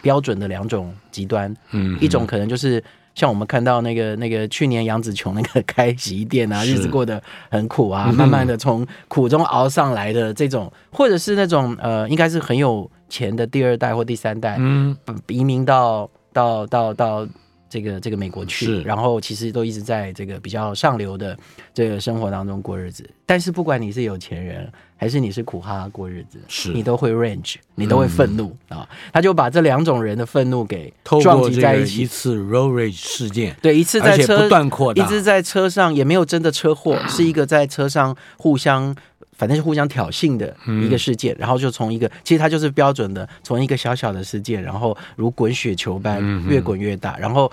[0.00, 2.82] 标准的两种极端，嗯，一种可能就是
[3.14, 12.90] 像我们看到那个那个去年杨紫琼那个开洗衣店啊，日子过得很苦啊，慢慢的从苦中熬上来的这种，或者是那种呃，应该是很有。
[13.10, 16.08] 钱的第二代或第三代，嗯，移民到
[16.40, 17.28] 到到到
[17.68, 21.36] 这个这个美国去，是然后其实都一直在这个比较上流的
[21.74, 23.08] 这个生活当中过日子。
[23.26, 28.88] 但是不管你是有钱人还是你是苦哈哈过日子，是你都会 range，你都会愤怒啊！
[29.12, 32.02] 他就把这两种人的愤怒给撞击在一起。
[32.02, 38.96] 一次 road rage 事件，对，一次在车不断扩大，一直在车上也没有真的车祸，嗯、是一个在车上互相。
[39.40, 47.50] 反正是互相挑衅的一个事件，嗯、然后就从一个，其实它就是标准的，从一个小小的事件，然后如滚雪球般越滚越大，嗯、然后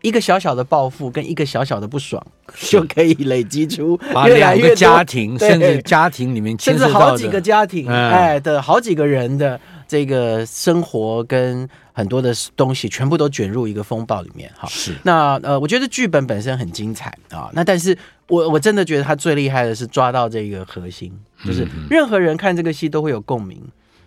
[0.00, 2.26] 一个小小的报复跟一个小小的不爽
[2.70, 14.50] 就可以累积出越来越多家庭，甚至家庭里面甚至好几个家庭，嗯、哎的好几个人的这个生活跟很多的东西全部都卷入一个风暴里面。
[14.56, 14.94] 哈，是。
[15.02, 17.98] 那呃，我觉得剧本本身很精彩啊，那但是。
[18.28, 21.12] 我我真的觉得他最厉害的是抓到这个核心，
[21.44, 23.60] 就是任何人看这个戏都会有共鸣，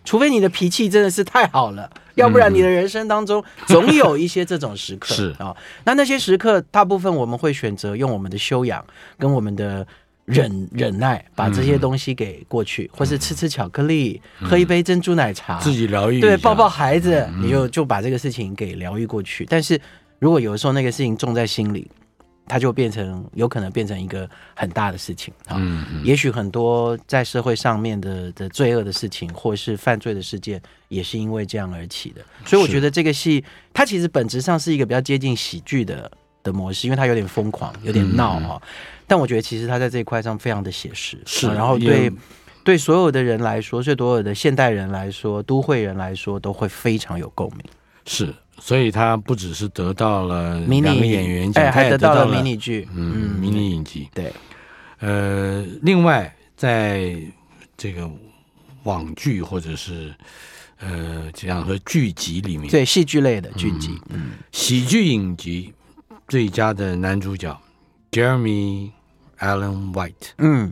[0.05, 5.55] 除非你的脾气真的是太好了，要不然你的人生当中总有一些这种时刻 是啊。
[5.85, 8.85] 那那些时刻，大部分我们会选择用我们的修养
[9.17, 9.85] 跟我们的
[10.25, 19.47] 忍忍耐，把这些东西给过去，或是吃吃巧克力，喝一杯珍珠奶茶，自己疗愈，对，抱抱孩子，你就就把这个事情给疗愈过去。
[19.49, 19.81] 但是
[20.19, 21.89] 如果有的时候那个事情种在心里。
[22.51, 25.55] 它就变成有可能变成一个很大的事情啊！
[25.57, 32.21] 嗯嗯，也许很多在社会上面的的罪恶的事情，或是犯罪的事件，也是因为这样而起的。
[32.45, 33.41] 所以我觉得这个戏，
[33.73, 36.11] 它其实本质上是一个比较接近喜剧的
[36.43, 38.61] 的模式，因为它有点疯狂，有点闹哈。
[38.61, 38.67] 嗯、
[39.07, 41.47] 但我觉得其实它在这一块上非常的写实，是。
[41.47, 42.11] 然后对
[42.65, 47.63] 对所有的人来说，对所有的现代人来说，都会人来说，都会非常有共鸣。
[48.05, 48.33] 是。
[48.61, 54.07] 所以他不只是得到了两个演员奖，哎，还得到了迷你剧，嗯，迷你影集。
[54.13, 54.31] 对，
[54.99, 57.15] 呃，另外，在
[57.75, 58.07] 这个
[58.83, 60.13] 网剧或者是
[60.79, 65.73] 呃这样和剧集里面，对戏剧类的剧集，嗯，喜剧影集
[66.27, 67.59] 最佳的男主角
[68.11, 68.91] Jeremy
[69.39, 70.71] Allen White，嗯。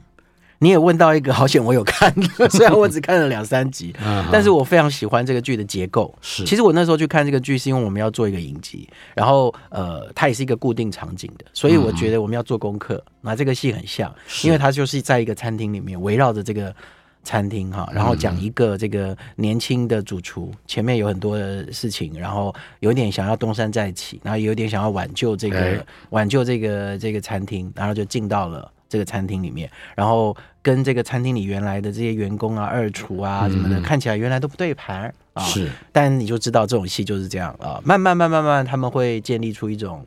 [0.61, 2.13] 你也问到一个好险，我有看，
[2.51, 3.93] 虽然我只看了两三集，
[4.31, 6.13] 但是我非常喜欢这个剧的结构。
[6.21, 13.03] 是，其实我那时候去看这个剧，是因为我们要做一个影集，然后呃，它也是一个固定场景的，所以我觉得我们要做功课。
[13.21, 16.75] 那这个戏很像，因为它就是在一个餐厅里面，围绕着这个
[17.23, 28.69] 餐厅哈，然后讲一个这个年轻的主厨，前面有很多的事情，然后有点想要东山再起，然后有点想要挽救这个挽救这个这个餐厅，然后就进到了。
[28.89, 35.43] 这个餐厅里面，然后跟这个餐厅里原来的这些员工啊、二厨啊什么的，嗯、看起来原来都不对盘啊。
[35.43, 40.03] 是，但你就知道这种戏就是这样啊，慢慢、慢慢、慢慢，他们会建立出一种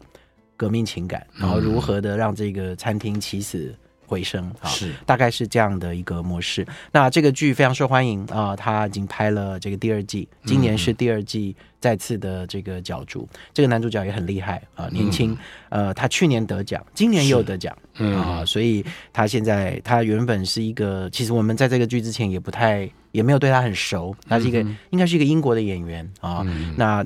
[0.57, 3.75] 革命情感，然后如何的让这个餐厅起死
[4.13, 4.93] 回升啊，是。
[5.07, 6.67] 大概是这样的一个模式。
[6.93, 15.33] 那这个剧非常受欢迎啊，他已经拍了这个第二季，今年是第二季再次的这个角逐，嗯、这个男主角也很厉害啊，年轻，
[15.71, 27.05] 嗯、呃，他去年得奖，今年又得奖啊，所以他现在他原本是一个，其实我们在这个剧之前也不太也没有对他很熟，他是一个、嗯、应该是一个英国的演员啊，嗯、那。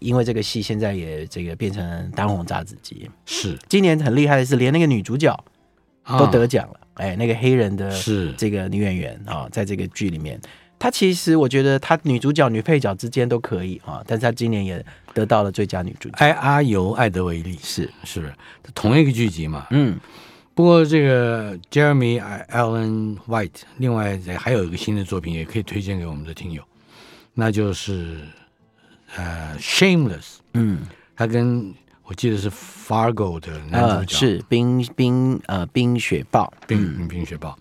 [0.00, 3.56] 因为这个戏现在也这个变成当红炸子鸡，是。
[3.68, 5.32] 今年很厉害的是，连那个女主角
[6.06, 6.74] 都得奖了。
[6.74, 10.40] 啊、哎，那个黑人的是这个女演员啊，在这个剧里面，
[10.78, 16.14] 她其实我觉得她女主角、女配角之间都可以啊，但是她今年也得到了最佳女主角。
[16.18, 18.34] 哎阿尤·艾德维利是是不是
[18.74, 19.66] 同一个剧集嘛？
[19.70, 19.98] 嗯，
[20.54, 26.62] 不过这个 Jeremy Allen White 另外还有一个新的作品也可以推荐给我们的听友，
[27.34, 28.18] 那就是。
[29.14, 30.80] 呃，Shameless，嗯，
[31.14, 31.72] 他跟
[32.06, 37.58] 我记得是 Fargo 的男主角，呃、是冰冰呃冰雪豹，冰冰雪豹。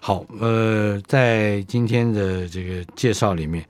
[0.00, 3.64] 好，呃，在今天的这个介绍里面。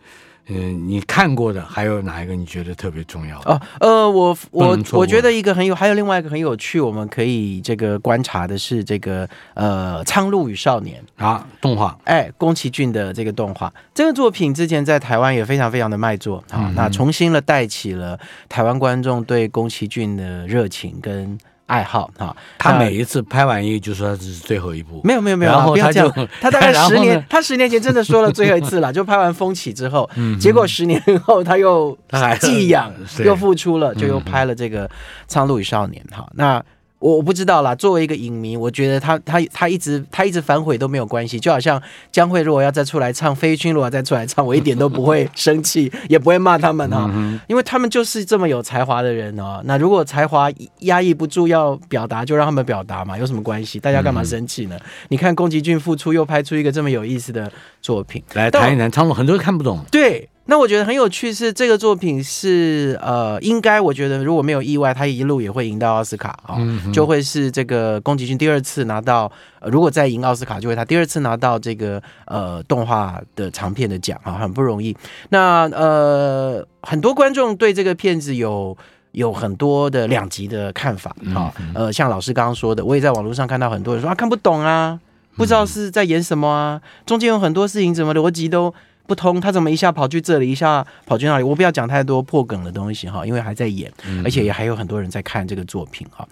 [0.50, 3.52] 嗯，你看过的还有哪一个你觉得特别重要的？
[3.52, 21.38] 哦，呃，我我我觉得一个很有，还有另外一个很有趣，我们可以这个观察的是这个呃《苍鹭与少年》啊，动画，哎，宫崎骏的这个动画，这个作品之前在台湾也非常非常的卖座啊，嗯、那重新的带起了台湾观众对宫崎骏的热情跟。
[21.70, 26.10] 爱好哈，他每一次拍完一个就说这是最后一部，没有没有没有，然后他就
[26.42, 31.96] 他大概十年，他十年前真的说了最后一次了， 就拍完《风起》之后，结果十年后他又
[32.40, 32.92] 寄养
[33.24, 34.88] 又复出了，就又拍了这个
[35.28, 36.60] 《苍鹭与少年》哈，那。
[37.00, 41.82] 我我不知道啦，作为一个影迷，我觉得他他他一直他一直反悔都没有关系，就好像
[42.12, 49.60] 江蕙如果要再出来唱，费玉清如果再出来唱，我一点都不会 生气，也不会骂他们啊、哦，因为他们就是这么有才华的人哦。
[49.64, 53.80] 那如果才华压抑不住要表达，就让他们表达嘛，有什么关系？
[53.80, 54.78] 大家干嘛生气呢？
[55.08, 57.50] 你看宫崎骏复出又拍出一个这么有意思的
[57.82, 59.84] 作品，来谈一谈苍鹭，很多人看不懂。
[59.90, 60.29] 对。
[60.50, 66.58] 那我觉得很有趣是这个作品是呃，应该我觉得如果没有意外，他一路也会赢到奥斯卡啊，
[66.92, 74.96] 就会是这个宫崎骏第二次拿到，呃、如果再赢奥斯卡，就会他第二次拿到这个呃动画的长片的奖啊，很不容易。
[75.28, 78.76] 那呃，很多观众对这个片子有
[79.12, 84.98] 有很多的两极的看法啊，呃，像老师刚刚说的，我也在网络上看到很多人说啊看不懂啊，
[85.36, 88.74] 不知道是在演什么啊，中间有很多事情怎么逻辑都。
[89.10, 91.42] 不通，他怎么一下跑去这里，一下跑去那里？
[91.42, 93.92] 我不要讲太多破梗的东西哈，因为还在演，
[94.24, 96.24] 而且也还有很多人在看这个作品哈。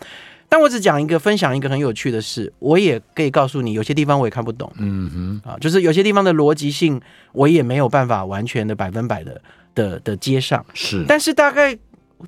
[0.49, 7.01] 但我只讲一个，分享一个很有趣的事，我也可以告诉你，有些地方我也看不懂，嗯哼，啊，就是有些地方的逻辑性，
[7.33, 9.41] 我也没有办法完全的百分百的
[9.75, 10.65] 的的接上。
[10.73, 11.77] 是，但是大概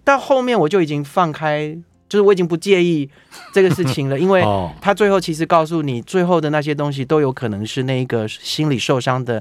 [0.02, 3.08] 到后面我就已经放开，就是我已经不介意
[3.52, 4.42] 这个事情了， 因为
[4.80, 9.40] 他最后其实告诉你，最后的那些东西都有可能是那个心理受伤的。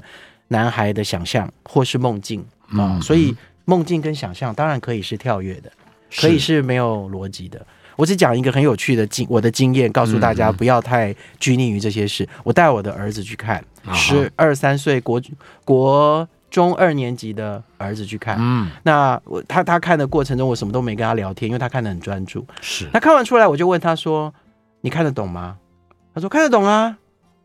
[0.52, 3.34] 男孩的想象或是梦境啊，嗯、所以
[3.64, 5.70] 梦境跟想象当然可以是跳跃的，
[6.20, 7.64] 可以是没有逻辑的。
[7.94, 12.24] 我只讲一个很有趣的经，我的经验告诉大家，不要太拘泥于这些事。
[12.24, 15.22] 嗯、我带我的儿子去看，十二三岁国
[15.64, 18.36] 国中二年级的儿子去看。
[18.40, 22.44] 嗯，那我他他看的过程中，我什么都没跟他聊天，因为他看的很专注。
[22.60, 24.34] 是，那看完出来，我就问他说
[24.82, 25.58] ：“你看得懂吗？”
[26.12, 26.96] 他说：“看得懂啊。”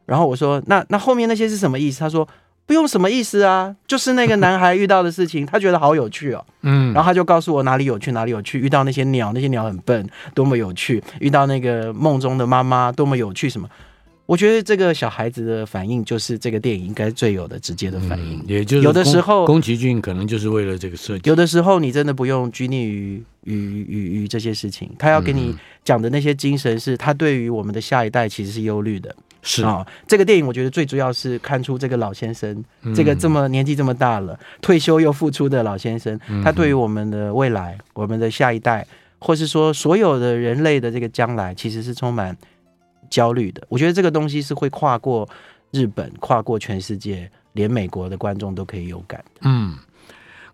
[0.08, 2.28] 然后我说：“那那后面那些是什么意思？”他说。
[2.67, 6.43] 不用什么意思啊，就是那个男孩遇到的事情，他觉得好有趣哦。
[6.63, 8.60] 嗯，然后他就告诉我哪里有趣，哪里有趣。
[8.60, 11.04] 遇到那些鸟，那些鸟很笨，多么有趣。
[11.19, 13.47] 遇到那个梦中的妈妈，多么有趣。
[13.47, 13.69] 什么？
[14.25, 18.39] 我觉得这个小孩子的反应，就是这个电影应该最有的直接的反应。
[18.39, 21.30] 嗯、也就是有的时候，宫崎骏可能就是为了这个设计。
[21.30, 23.54] 有的时候，你真的不用拘泥于于
[23.88, 24.89] 于于这些事情。
[24.97, 29.15] 他要给你讲的那些精神，是他对于我们的下一代其实是忧虑的。
[29.48, 38.86] 是啊、哦，这个电影我觉得最主要是看出这个老先生，嗯、这个这么年纪这么大了，退休又复出的老先生，他对于我们的未来、我们的下一代，
[39.20, 42.36] 或是说所有的人类的这个将来，其实是充满
[43.10, 43.62] 焦虑的。
[43.70, 45.30] 我觉得这个东西是会跨过
[45.72, 49.42] 日本、跨过全世界，连美国的观众都可以有感的。
[49.44, 49.78] 嗯。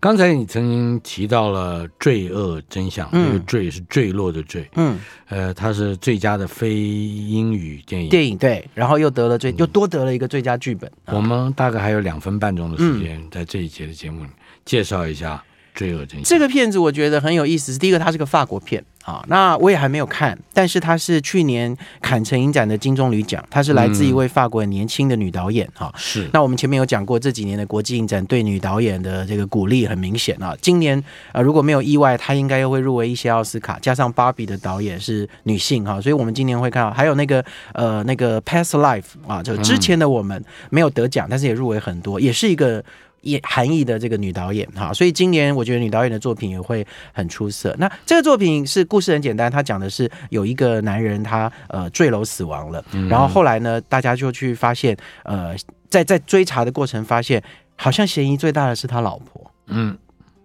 [0.02, 10.90] 刚才你曾经提到了《罪恶真相》，嗯，这个坠是坠落的坠，嗯，呃，它是最佳的非英语电影，电影对，然后又得了最，又多得了一个最佳剧本。
[11.06, 14.30] 我们大概还有两分半钟的时间，在这一节的节目里
[14.64, 15.40] 介绍一下
[15.74, 16.24] 罪恶真相。
[16.24, 19.24] 这个片子我觉得很有意思，是第一个，它是个法国片啊。
[19.28, 25.90] 那我也还没有看，但是它是去年坎城影展的金棕榈奖，它是来自一位法国年轻的女导演哈。
[25.94, 26.30] 嗯、是。
[26.32, 30.54] 那我们前面有讲过，这几年的国际影展对女导演的这个鼓励很明显啊。
[30.60, 33.78] 今年啊、呃，如果没有意外，她应该又会入围一些奥斯卡。
[33.80, 42.84] 加上芭比的导演是女性哈，所以我们今年会看到还有那个呃那个 Past Life 啊，就之前的我们没有得奖，但是也入围很多，也是一个。
[43.22, 47.74] 也韩裔的这个女导演哈，所以今年我觉得女导演的作品也会很出色。
[47.78, 55.54] 那这个作品是故事很简单，它讲的是有一个男人他呃坠楼死亡了，然后后来呢，大家就去发现呃
[55.88, 57.42] 在在追查的过程发现，
[57.76, 59.96] 好像嫌疑最大的是他老婆，嗯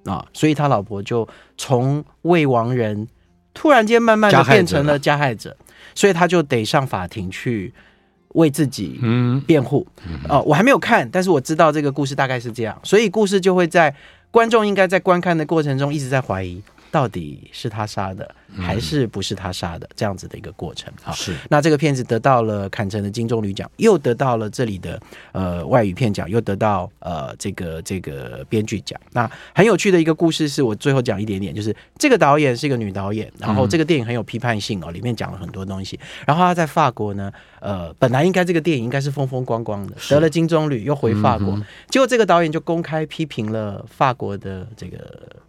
[0.06, 3.08] 啊，所以他老婆就从未亡人
[3.54, 5.58] 突然间慢慢的变成了加害者，
[5.96, 7.74] 所以他就得上法庭去。
[8.30, 9.00] 为自己
[9.46, 9.86] 辩护，
[10.30, 13.94] 哦，我还没有看，但是我知道这个故事大概是这样，所以故事就会在
[14.32, 16.62] 观众应该在观看的过程中一直在怀疑。
[16.90, 19.86] 到底是他杀的，还是不是他杀的？
[19.88, 21.12] 嗯、这样子的一个过程啊。
[21.12, 21.36] 是。
[21.50, 25.00] 那这个片子得到了坎城的金棕榈奖，又得到了这里的
[25.34, 29.00] 呃外语片奖，又得到呃这个这个编剧奖。
[29.12, 36.00] 那很有趣的一个故事，是我最后讲一点点，就是这个导演是一个女导演，然后这个电影很有批判性哦，里面讲了很多东西。
[36.26, 37.30] 然后她在法国呢，
[37.68, 44.98] 呃，本来应该这个电影应该是风风光光的，得了金棕榈又回法国，嗯、结果这个导演就公开批评了法国的这个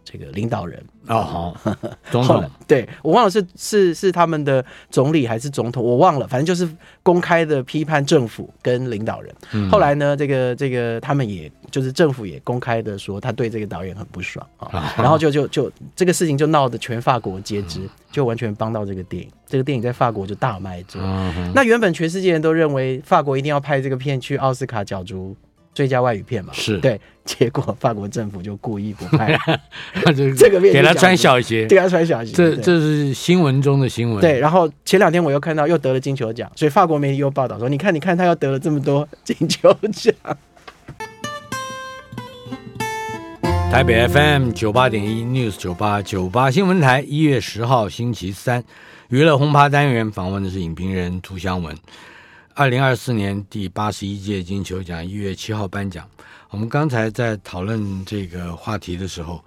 [0.03, 0.83] 这个领导人。
[1.07, 1.57] 哦，好，
[2.11, 6.69] 总统， 对，我忘了是是是他们的总理还是总统，我忘了，反正就是
[7.01, 9.33] 公开的批判政府跟领导人。
[9.53, 17.79] 嗯、后来呢，这个这个他们也就是政府也公开的说他对这个导演很不爽啊，哦、然后就就就这个事情就闹得全法国皆知，
[18.11, 21.01] 就完全帮到这个电影，这个电影在法国就大卖座。
[21.03, 25.35] 嗯、那原本全世界人都认为法国一定要拍这个片去奥斯卡角逐。
[25.71, 29.37] 最佳外语片嘛，是对，结果法国政府就故意不拍，
[30.35, 34.19] 这个片给他穿小鞋，给他穿小鞋，这这是新闻中的新闻。
[34.19, 40.13] 对，然后前两天我又看到又得了金球奖，所以法国媒体又报道说，你看，你看他又得了这么多 金球奖。
[43.71, 48.63] 台北 FM 九八点一 News 九八九八新闻台，一月十号星期三，
[49.09, 51.75] 娱乐轰趴单元访问的是影评人涂湘文。
[52.53, 56.07] 二零二四年第八十一届金球奖一月七号颁奖，
[56.51, 59.43] 我们刚才在讨论这个话题的时候，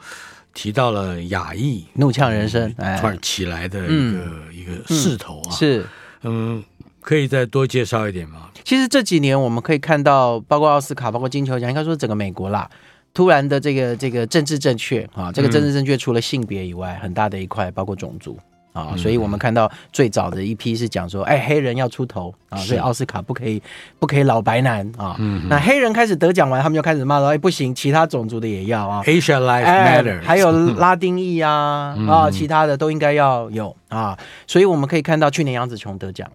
[0.53, 5.87] 提到了亚裔怒呛人生突然起来的一个、嗯、一个势头啊，是
[6.23, 6.61] 嗯，
[7.01, 8.51] 可以再多介绍一点吗？
[8.65, 12.69] 其实这几年我们可以看到，包括奥斯卡，包括金球奖，应该说整个美国啦，
[13.15, 18.37] 突然的这个这个政治正确啊，这个政治正确除了性别以外，很大的一块包括种族。
[18.73, 23.63] 啊，所以我们看到最早的一批是讲说，哎，黑人要出头啊，所以奥斯卡不可以
[23.99, 25.15] 不可以老白男啊。
[25.19, 34.19] 嗯，那黑人开始得奖完，他们就开始骂说，哎，不行，其他种族的也要啊，Asia Life Matter，还有拉丁裔啊 啊，其他的都应该要有啊。
[34.47, 36.27] 所以我们可以看到去年杨紫琼得奖，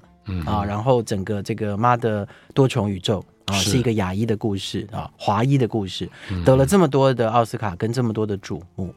[0.45, 3.77] 啊，然后整个这个妈的多重宇宙啊，是。
[3.77, 6.07] 一个亚裔的故事啊，华裔的故事，
[6.45, 8.93] 得了这么多的奥斯卡跟这么多的瞩目。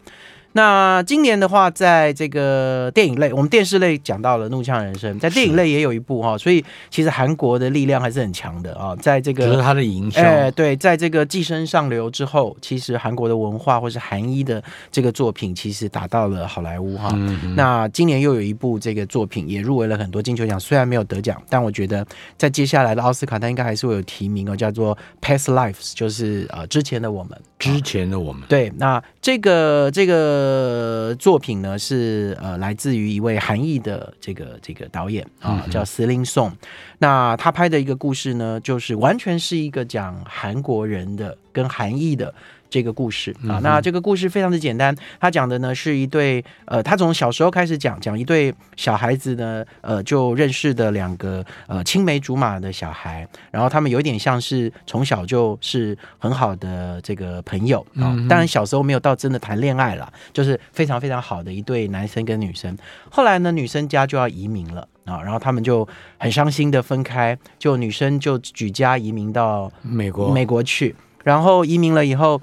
[0.52, 8.96] 那今年的话，在这个电影类，我们电视类讲到了《怒呛人生》，在电影类也有一部哈，所以其实韩国的力量还是很强的啊。
[8.96, 17.10] 在这个，就是它的营销，哎，对，在这个寄生上流之后，其实韩国的文化或是韩裔的这个作品，其实达到了好莱坞哈。
[17.54, 22.04] 那今年又有一部这个作品也入围了很多金球奖，虽然没有得奖，但我觉得
[22.36, 28.42] 在接下来的奥斯卡，它应该还是会有提名哦，叫做《Past Lives》，就是呃之前的我们，之前的我们。
[28.48, 30.80] 对，那这个这个。
[31.10, 36.50] 呃，作品呢是呃来自于一位韩裔的这个这个导演啊，叫司令宋。
[36.98, 42.32] 那他拍的一个故事呢，就是完全是一个讲韩国人的跟韩裔的。
[42.70, 62.76] 这个故事啊，那这个故事非常的简单，他讲的呢是一对呃，他从小时候开始讲，讲一对小孩子呢，呃，就认识的两个呃青梅竹马的小孩，然后他们有点像是从小就是很好的这个朋友啊，当然小时候没有到真的谈恋爱了，就是非常非常好的一对男生跟女生。
[63.10, 65.86] 后来呢，女生家就要移民了啊，然后他们就
[66.18, 70.94] 很伤心的分开，就女生就举家移民到美国美国去，
[71.24, 72.40] 然后移民了以后。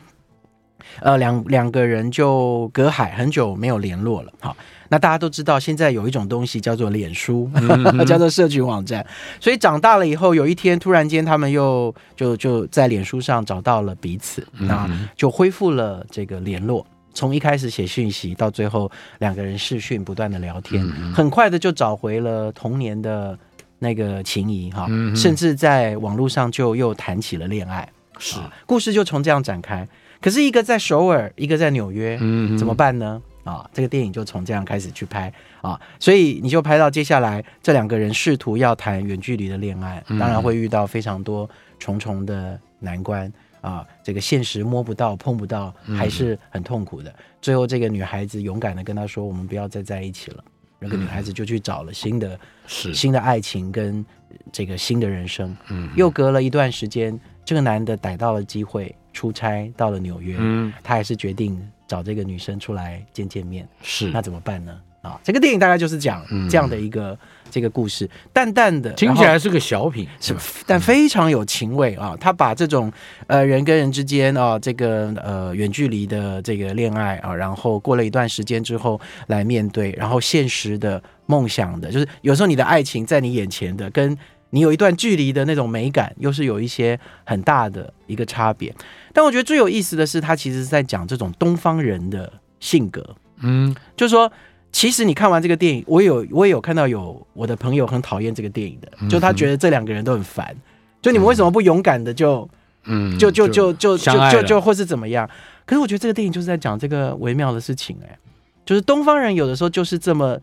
[1.01, 4.31] 呃，两两个人就隔海很久没有联络了。
[4.39, 4.55] 好，
[4.89, 7.49] 那大家都知道，现在有一种东西叫做脸书，
[8.07, 9.05] 叫做社群网站。
[9.39, 16.85] 所以长大了以后，有一天突然间，他们又就就在脸书上找到了彼此，那就恢复了这个联络。
[17.13, 23.35] 从一开始写讯息，到最后两个人视讯不断的聊天，很快的就找回了童年的
[23.79, 27.89] 那个情谊哈，甚至在网络上就又谈起了恋爱。
[28.19, 29.87] 是，故事就从这样展开。
[30.21, 33.21] 可是一个在首尔，一个在纽约，嗯，怎么办呢？
[33.43, 41.49] 啊，这个电影就从这样开始去拍啊，所以你就拍到接下来这两个人试图要谈远距离的恋爱，当然会遇到非常多
[41.79, 47.13] 重重的难关啊，这个现实摸不到、碰不到，还是很痛苦的。
[47.41, 50.43] 最后，这个女孩子勇敢的跟他说：“我们不要再在一起了。”
[50.79, 52.37] 那个女孩子就去找了新的、
[52.67, 54.05] 是新的爱情跟
[54.51, 55.55] 这个新的人生。
[55.69, 63.67] 嗯，又隔了一段时间，这个男的逮到了机会出差到了纽约，嗯，他还是决定找这个女生出来见见面。
[63.81, 64.79] 是那怎么办呢？
[65.01, 67.17] 啊，这个电影大概就是讲这样的一个、嗯、
[67.49, 70.35] 这个故事，淡淡的，听起来是个小品，是，
[70.67, 72.15] 但非常有情味啊。
[72.19, 72.91] 他把这种
[73.25, 84.15] 呃人跟人之间啊，这个呃远距离的这个恋爱啊，然后过了一段时间之后来面对，然后现实的梦想的，就是有时候你的爱情在你眼前的，跟
[84.49, 88.73] 你有一段距离的那种美感，又是有一些很大的一个差别。
[89.17, 93.03] 但我觉得最有意思的是，他其实是在讲这种东方人的性格，
[93.41, 94.31] 嗯，就是说。
[94.69, 100.55] 其实你看完这个电影，我有我也有看到有我的朋友很讨厌这个电影的，就他觉得这两个人都很烦，
[101.01, 102.47] 就你们为什么不勇敢的就，
[102.83, 105.27] 嗯，就就就就就就就或是怎么样？
[105.65, 108.19] 可是我觉得这个电影就是在讲这个微妙的事情，哎，
[108.65, 110.37] 就是东方人有的时候就是这么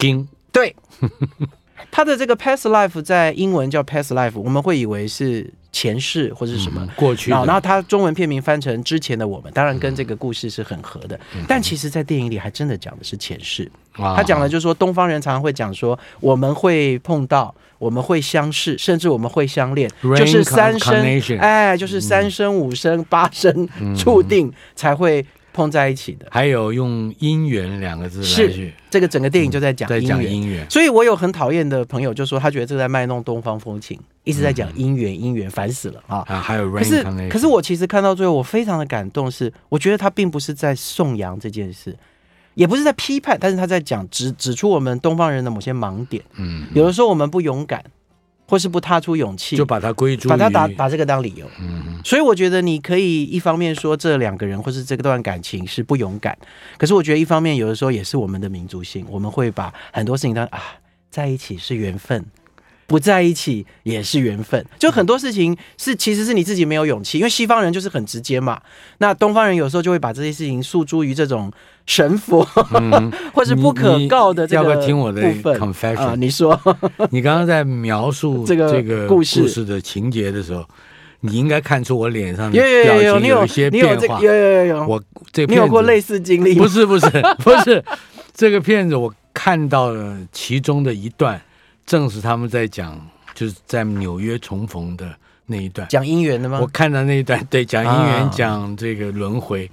[0.00, 0.74] 硬，对，
[1.90, 5.50] 他的这个 past life 在英文叫 past life，我们会以为是。
[5.70, 11.18] 前世或者是什么、嗯、过去，然后他中文片名翻成之前的我们，当然跟这个故事是很合的。
[11.36, 13.70] 嗯、但其实，在电影里还真的讲的是前世。
[13.98, 25.24] 嗯、他讲的就是说，东方人常常会讲说，我们会碰到，我们会相识，甚至我们会相恋，就是三生，哎，就是三生五生八生注定才会。
[25.58, 30.70] 碰在一起的，还有用姻缘两个字来是这个整个电影就在讲姻缘，在讲姻缘。
[30.70, 36.22] 所以我有很讨厌的朋友就说，他觉得这在卖弄东方风情，一直在讲姻缘姻缘，烦死了啊！
[36.28, 41.96] 啊，还有可是可是我其实看到最后，我非常的感动，是我觉得他并不是在颂扬这件事，
[42.54, 46.22] 也不是在批判，但是他在讲指指出我们东方人的某些盲点。
[46.36, 47.82] 嗯，有的时候我们不勇敢。
[48.48, 51.46] 或是不踏出勇气，就把它归诸，把它打把这个当理由。
[51.60, 56.36] 嗯哼，所以我觉得你可以一方面说这两个人或是这段感情是不勇敢，
[56.78, 60.62] 可是我觉得一方面有的时候也是我们的民族性，我们会把很多事情当啊
[61.10, 62.24] 在一起是缘分。
[62.88, 68.58] 不在一起也是缘分，就很多事情是其实是你自己没有勇气，因为西方人就是很直接嘛。
[68.96, 71.52] 那东方人有时候就会把这些事情诉诸于这种
[71.84, 72.48] 神佛，
[72.80, 74.74] 嗯、 或是不可告的这个部分。
[74.74, 75.22] 要不要听我的
[75.58, 76.00] confession？
[76.00, 76.58] 啊，你说，
[77.12, 80.64] 你刚刚在描述 这个这个故事的情节的时候，
[81.20, 84.18] 你应该看出我脸上的表情有一些变化。
[84.22, 86.54] 有有有有，我这你有过类似经历？
[86.54, 87.06] 不是不是
[87.44, 87.84] 不是，
[88.32, 91.38] 这个片子我看到了其中的一段。
[91.88, 93.00] 正是他们在讲，
[93.34, 95.10] 就是在纽约重逢的
[95.46, 96.58] 那一段，讲姻缘的吗？
[96.60, 99.68] 我看到那一段，对，讲姻缘，讲这个轮回，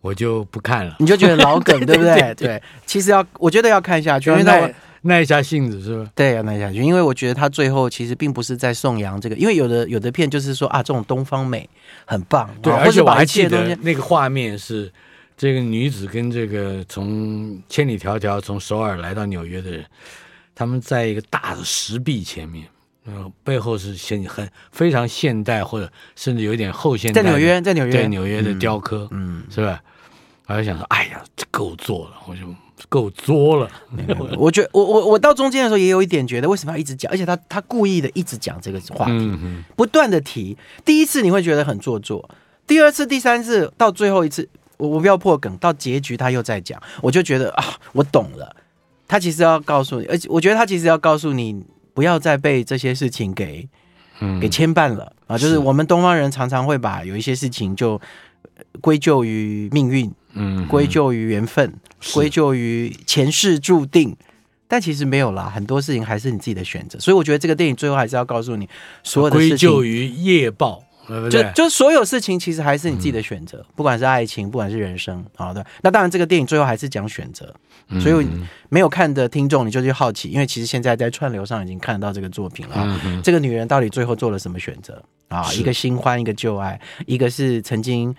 [0.00, 0.96] 我就不看了。
[0.98, 2.34] 你就觉得老梗， 对不对？
[2.34, 6.10] 对，其实要，我觉得要看下去，因为耐耐一下性子，是吧？
[6.14, 11.68] 对，要耐下去，因为我觉得他最后其实并不是在颂扬这个，因为有的有的片就是说啊，这种东方美
[12.06, 14.90] 很棒，对，而且我还记得那个画面是
[15.36, 19.84] 这个女子跟这个从千里迢迢从首尔来到纽约的人。
[20.54, 22.66] 他们在一个大的石壁前面，
[23.06, 27.22] 嗯，背后是现很非常现代或者甚至有一点后现代。
[27.22, 29.82] 在纽约，在纽约，对纽约的雕刻，嗯，是吧？
[30.46, 32.42] 我就想说，哎呀，这够作了，我就
[32.88, 33.70] 够作了。
[34.36, 37.10] 我觉得，我我我到中间的时候也有一点觉得，为什么要一直讲？
[37.10, 40.58] 而且他他故意的一直讲这个话题，嗯、不断的提。
[40.84, 42.28] 第一次你会觉得很做作，
[42.66, 44.46] 第二次、第三次，到最后一次，
[44.76, 48.54] 我我不要破梗，到结局他又在讲，我就觉得啊，我懂了。
[49.12, 53.68] 他其实要告诉你，而且我觉得他其实要告诉你，不要再被这些事情给，
[54.20, 55.36] 嗯，给牵绊了啊！
[55.36, 58.00] 就是我们东方人常常会把有一些事情就
[58.80, 61.74] 归咎于命运，嗯，归咎于缘分，
[62.14, 64.16] 归咎于前世注定，
[64.66, 66.98] 但其实没有啦，很多事情还是你自己的选择。
[66.98, 68.66] 所以我觉得这个电影最后还是要告诉你，
[69.02, 70.82] 所有的事情归咎于业报。
[71.30, 75.64] 就就所有事情其实还是你自己的选择，不管是爱情，不管是人生，好的。
[75.82, 77.52] 那当然，这个电影最后还是讲选择，
[78.00, 78.26] 所以
[78.68, 83.20] 没有看的听众你就去好奇，因为其实现在在串流上已经看得到这个作品了。
[83.22, 85.52] 这个女人到底最后做了什么选择啊？
[85.54, 88.14] 一个新欢，一个旧爱，一个是曾经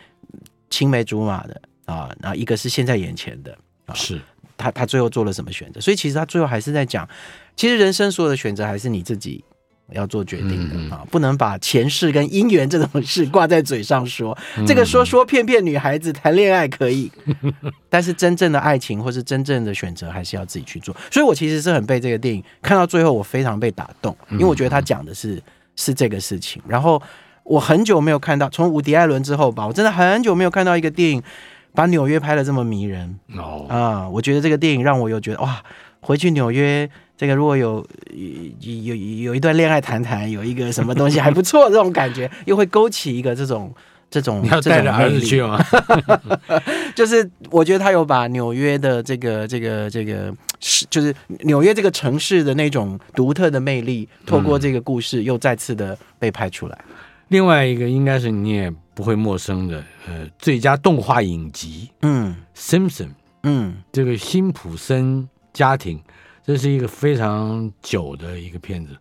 [0.70, 3.94] 青梅竹马的啊，然后一个是现在眼前的啊。
[3.96, 4.20] 是
[4.58, 5.80] 她她最后做了什么选择？
[5.80, 7.08] 所以其实她最后还是在讲，
[7.56, 9.44] 其实人生所有的选择还是你自己。
[9.92, 14.36] 要做决定的啊，嗯、不能把前世跟姻缘这种事挂在嘴上说。
[14.58, 17.12] 嗯、这个说说骗骗女孩子谈恋爱可以，
[17.90, 20.96] 但是真正的爱情或是真正的选择还是要自己去做。
[21.12, 25.42] 所以我其实是很被这个电影看到最后，我非常被打动，因为我觉得他讲的是
[25.76, 26.62] 是这个事情。
[26.68, 27.02] 然后
[27.44, 31.22] 我很久没有看到，从伍迪·艾伦之后吧，我真的很久没有看到一个电影
[31.76, 33.20] 把纽约拍的这么迷人。
[33.38, 35.62] 哦啊，我觉得这个电影让我又觉得哇，
[36.00, 37.86] 回去纽约这个如果有
[38.60, 43.74] 有有有一段恋爱谈谈，有一个什么东西还不错，这种感觉又会勾起一个这种。
[44.10, 45.60] 这种你要带着儿子去吗？
[46.94, 56.80] 就是我觉得他有把纽约的这个这个这个是，就是纽约这个城市的那种独特的魅力，透过这个故事又再次的被拍出来。
[56.90, 56.96] 嗯、
[57.30, 63.10] 另外一个应该是你也不会陌生的，呃，最佳动画影集，嗯，Simpson，
[63.42, 66.00] 嗯，这个辛普森家庭，
[66.46, 68.96] 这是一个非常久的一个片子，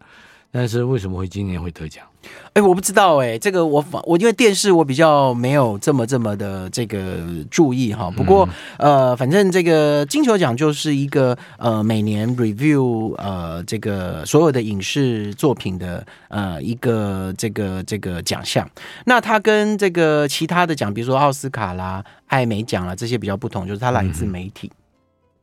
[0.50, 2.06] 但是为什么会今年会得奖？
[2.52, 7.18] 哎，我不知道哎，这个我我因为电视我比较没有这么这么的这个
[7.50, 8.08] 注意哈。
[8.12, 18.70] 不过、嗯、呃，反正这个金球奖就是一个呃每年 review 呃这个所有的影视作品的呃一个这个这个奖项。
[19.04, 24.70] 那它跟这个其他的奖，比如说奥斯卡啦、艾美奖啦这些比较不同，就是它来自媒体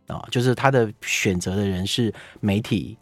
[0.10, 2.98] 哦，就是他的选择的人是媒体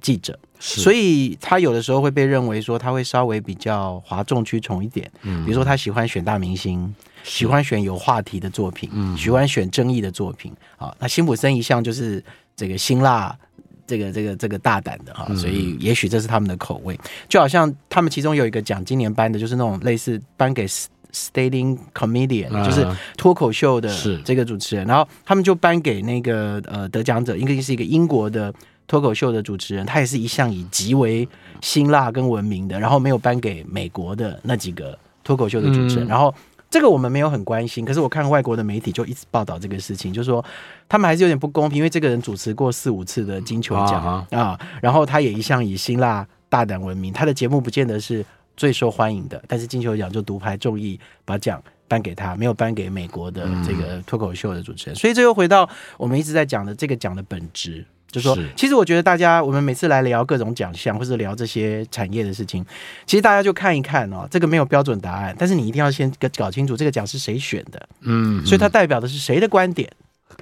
[0.00, 0.38] 记者。
[0.64, 6.94] 所以他有的时候会被认为说他会稍微比较哗众取宠一点，嗯，比如说他喜欢选大明星，
[7.24, 12.22] 喜欢选有话题的作品，嗯，喜欢选争议的作品，啊，那辛普森一向就是
[12.54, 13.36] 这个辛辣，
[13.84, 16.96] 这个这个这个大胆的哈，所以也许这是他们的口味，
[17.28, 20.64] 就好像他们其中有一个奖今年颁的就是那种类似颁给
[21.12, 22.86] stand-in comedian，就是
[23.16, 23.88] 脱口秀的
[24.24, 28.52] 这个主持人，然后他们就颁给那个呃得奖者，应该是一个英国的。
[28.88, 31.26] 脱口秀的主持人，他也是一向以极为
[31.62, 36.06] 辛辣跟闻名的，然后没有颁给美国的那几个脱口秀的主持人。
[36.06, 36.34] 嗯、然后
[36.68, 40.44] 这个我们没有很关心，可是我看外国的媒体就一直报道这个事情，就是说
[40.90, 48.22] 他们还是有点不公平，因为这个人主持过四五次的金球奖啊，啊，然后他也一向以辛辣大胆闻名，他的节目不见得是
[48.56, 54.94] 最受欢迎的，但是金球奖就独排众议把奖颁给他，没有颁给美国的这个脱口秀的主持人。
[54.94, 57.84] 所以这又回到我们一直在讲的这个奖的本质。
[58.10, 62.62] 就是说，其实我觉得大家，我们每次来聊各种奖项，或是聊这些产业的事情，
[63.06, 69.90] 其实大家就看一看哦，这个没有标准答案，但是你一定要先搞清楚这个奖是谁选的，嗯，所以它代表的是谁的观点、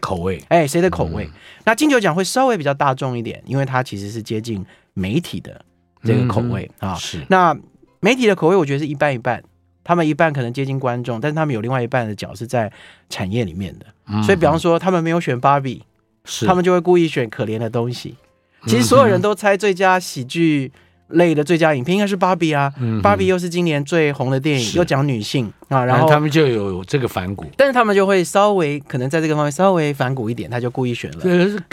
[0.00, 1.26] 口味，哎，谁的口味？
[1.26, 1.30] 嗯、
[1.64, 5.64] 那金球奖会稍微比较大众一点，因为它其实是接近媒体的
[6.02, 6.96] 这个口味啊。
[6.96, 7.56] 是，那
[8.00, 9.42] 媒体的口味，我觉得是一半一半，
[9.84, 12.72] 他们一半可能接近观众，但是他们有另外一半的脚是在
[13.08, 15.84] 产业里面的，嗯、所以比方说，他们没有选芭比。
[16.46, 18.14] 他们就会故意选可怜的东西。
[18.66, 20.70] 其实所有人都猜最佳喜剧
[21.12, 31.18] 类的最佳影片应该是芭比啊，芭比又是今年最红的电影，又讲女性啊，然后他们就有这个反骨，但是他们就会稍微可能在这个方面稍微反骨一点，他就故意选了。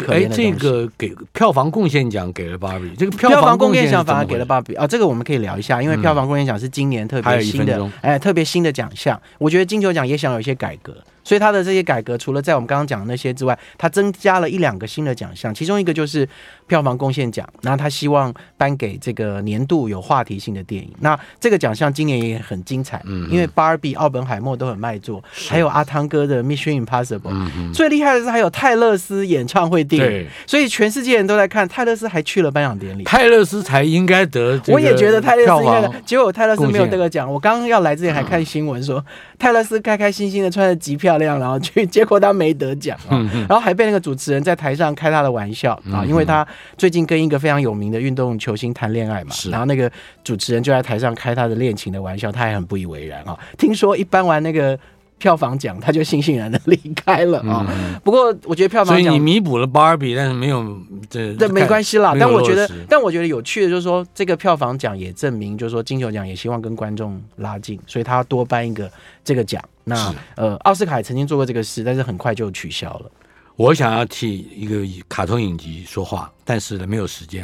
[0.07, 10.95] 哎，这个给票房贡献奖给了芭比，这个票房贡献奖反而给了芭比啊，这个我们可以聊一下，因为票房贡献奖是今年特别新的，哎，特别新的奖项，我觉得金球奖也想有一些改革。
[11.27, 16.25] 所以他的这些改革，除了在我们刚刚讲的那些之外，他增加了一两个新的奖项，其中一个就是
[16.67, 17.45] 票房贡献奖。
[17.61, 20.89] 然后他希望颁给这个年度有话题性的电影。
[21.01, 31.67] 那这个奖项今年也很精彩，嗯，因为芭比、奥本海默都很卖座，还有阿汤哥的 Mission Impossible，嗯，最厉害的是还有泰勒斯演唱会电影，对，所以全世界人都在看。
[31.67, 34.57] 泰勒斯还去了颁奖典礼，泰勒斯才应该得。
[34.67, 37.29] 我也觉得泰勒斯应该得，结果泰勒斯没有得个奖。
[37.29, 39.03] 我刚刚要来之前还看新闻说，
[39.37, 41.16] 泰勒斯开开心心的穿着机票。
[41.17, 46.45] 亮，然后去， 结果他没得奖啊，然后还被那个主持人在台上开他的玩笑啊，因为他
[46.77, 49.91] 最近跟一个非常有名的运动球星谈恋爱嘛，然后那个
[50.23, 53.37] 主持人就在台上开他的恋情的玩笑，他还很不以为然啊。
[53.57, 54.77] 听说一般玩那个
[55.17, 57.65] 票房奖，他就悻悻然的离开了啊。
[58.03, 60.77] 不过我觉得票房奖，所以你弥补了 Barbie，，但是没有
[61.09, 62.15] 这这没关系啦。
[62.19, 68.89] 但我觉得，但我觉得有趣的就是说，这个票房奖也证明，就是说金球奖也希望跟观众拉近，所以他多颁一个
[69.23, 69.63] 这个奖。
[69.83, 73.11] 那呃，奥斯卡也曾经做过这个事，但是很快就取消了。
[73.55, 77.35] 我想要替一个卡通影集说话，但是呢，没有时间。